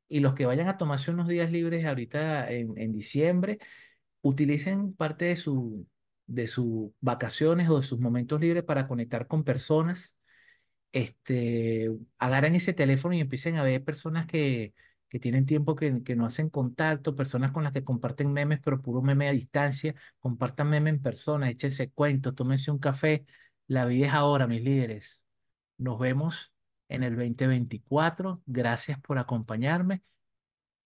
y 0.07 0.19
los 0.21 0.33
que 0.35 0.45
vayan 0.45 0.67
a 0.69 0.77
tomarse 0.77 1.11
unos 1.11 1.27
días 1.27 1.51
libres 1.51 1.85
ahorita 1.85 2.51
en, 2.51 2.77
en 2.77 2.93
diciembre, 2.93 3.59
utilicen 4.21 4.93
parte 4.95 5.25
de 5.25 5.35
su, 5.37 5.87
de 6.27 6.47
sus 6.47 6.91
vacaciones 7.01 7.69
o 7.69 7.77
de 7.81 7.87
sus 7.87 7.99
momentos 7.99 8.41
libres 8.41 8.63
para 8.63 8.87
conectar 8.87 9.27
con 9.27 9.43
personas. 9.43 10.17
Este, 10.91 11.89
agarren 12.17 12.55
ese 12.55 12.73
teléfono 12.73 13.13
y 13.15 13.19
empiecen 13.21 13.55
a 13.57 13.63
ver 13.63 13.83
personas 13.83 14.25
que, 14.25 14.73
que 15.09 15.19
tienen 15.19 15.45
tiempo 15.45 15.75
que, 15.75 16.01
que 16.03 16.15
no 16.15 16.25
hacen 16.25 16.49
contacto, 16.49 17.15
personas 17.15 17.51
con 17.51 17.63
las 17.63 17.73
que 17.73 17.83
comparten 17.83 18.33
memes, 18.33 18.59
pero 18.63 18.81
puro 18.81 19.01
meme 19.01 19.27
a 19.27 19.31
distancia, 19.33 19.93
compartan 20.19 20.69
meme 20.69 20.89
en 20.89 21.01
persona, 21.01 21.49
échense 21.49 21.91
cuentos, 21.91 22.33
tómense 22.35 22.71
un 22.71 22.79
café. 22.79 23.25
La 23.67 23.85
vida 23.85 24.07
es 24.07 24.13
ahora, 24.13 24.47
mis 24.47 24.61
líderes. 24.63 25.25
Nos 25.77 25.99
vemos 25.99 26.53
en 26.89 27.03
el 27.03 27.15
2024. 27.15 28.41
Gracias 28.45 28.99
por 29.01 29.19
acompañarme 29.19 30.03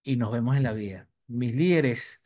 y 0.04 0.18
nos 0.18 0.32
vemos 0.32 0.58
en 0.58 0.64
la 0.64 0.74
vida. 0.74 1.08
Mis 1.28 1.54
líderes 1.56 2.24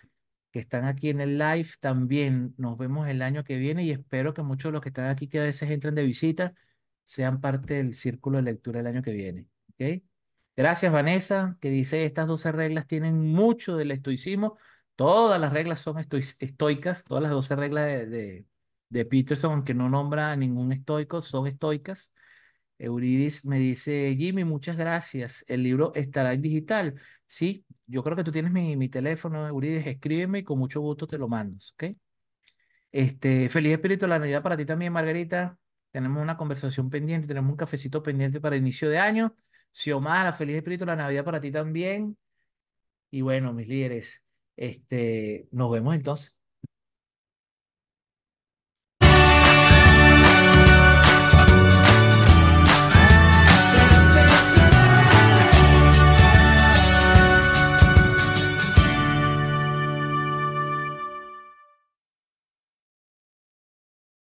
que 0.52 0.60
están 0.60 0.86
aquí 0.86 1.10
en 1.10 1.22
el 1.22 1.38
live 1.38 1.70
también 1.80 2.54
nos 2.58 2.78
vemos 2.78 3.08
el 3.08 3.22
año 3.22 3.44
que 3.44 3.58
viene 3.58 3.84
y 3.84 3.92
espero 3.92 4.34
que 4.34 4.42
muchos 4.44 4.70
de 4.70 4.74
los 4.74 4.82
que 4.82 4.90
están 4.90 5.10
aquí 5.10 5.28
que 5.28 5.40
a 5.40 5.44
veces 5.44 5.70
entran 5.70 5.96
de 5.96 6.04
visita 6.04 6.54
sean 7.04 7.42
parte 7.42 7.76
del 7.76 7.94
círculo 7.94 8.38
de 8.38 8.44
lectura 8.44 8.80
el 8.80 8.88
año 8.88 9.02
que 9.02 9.12
viene. 9.12 9.48
¿ok? 9.74 10.04
Gracias 10.56 10.92
Vanessa, 10.94 11.58
que 11.62 11.70
dice 11.70 12.06
estas 12.06 12.28
12 12.28 12.52
reglas 12.54 12.88
tienen 12.88 13.20
mucho 13.34 13.76
del 13.78 13.92
estoicismo. 13.92 14.58
Todas 14.96 15.40
las 15.42 15.52
reglas 15.52 15.82
son 15.82 15.98
estoicas, 16.00 17.04
todas 17.04 17.24
las 17.24 17.32
12 17.32 17.56
reglas 17.58 17.86
de, 18.10 18.46
de 18.90 19.06
Peterson, 19.06 19.54
aunque 19.54 19.74
no 19.74 19.90
nombra 19.90 20.32
a 20.32 20.36
ningún 20.36 20.72
estoico, 20.72 21.22
son 21.22 21.48
estoicas. 21.48 22.12
Euridis 22.78 23.46
me 23.46 23.58
dice, 23.60 24.16
Jimmy, 24.18 24.44
muchas 24.44 24.78
gracias. 24.78 25.46
El 25.48 25.64
libro 25.64 25.94
estará 25.96 26.34
en 26.34 26.42
digital. 26.42 26.96
Sí, 27.28 27.66
yo 27.88 28.04
creo 28.04 28.16
que 28.18 28.24
tú 28.24 28.32
tienes 28.32 28.52
mi, 28.52 28.76
mi 28.78 28.90
teléfono, 28.90 29.48
Euridis, 29.48 29.88
escríbeme 29.88 30.40
y 30.40 30.44
con 30.44 30.60
mucho 30.60 30.82
gusto 30.82 31.08
te 31.08 31.18
lo 31.18 31.28
mando, 31.28 31.58
¿ok? 31.74 31.96
Este, 32.92 33.50
feliz 33.50 33.74
espíritu 33.74 34.06
de 34.06 34.10
la 34.10 34.20
Navidad 34.20 34.42
para 34.44 34.58
ti 34.58 34.66
también, 34.66 34.94
Margarita. 34.94 35.58
Tenemos 35.92 36.22
una 36.22 36.38
conversación 36.38 36.90
pendiente, 36.90 37.28
tenemos 37.28 37.52
un 37.52 37.58
cafecito 37.58 38.02
pendiente 38.04 38.40
para 38.42 38.56
inicio 38.56 38.90
de 38.90 39.00
año. 39.00 39.36
Xiomara, 39.72 40.32
feliz 40.34 40.56
espíritu 40.58 40.86
de 40.86 40.88
la 40.92 40.96
Navidad 40.96 41.26
para 41.26 41.42
ti 41.42 41.52
también. 41.52 42.18
Y 43.12 43.22
bueno, 43.22 43.54
mis 43.54 43.68
líderes, 43.68 44.26
este, 44.56 45.48
nos 45.52 45.72
vemos 45.72 45.96
entonces. 45.96 46.38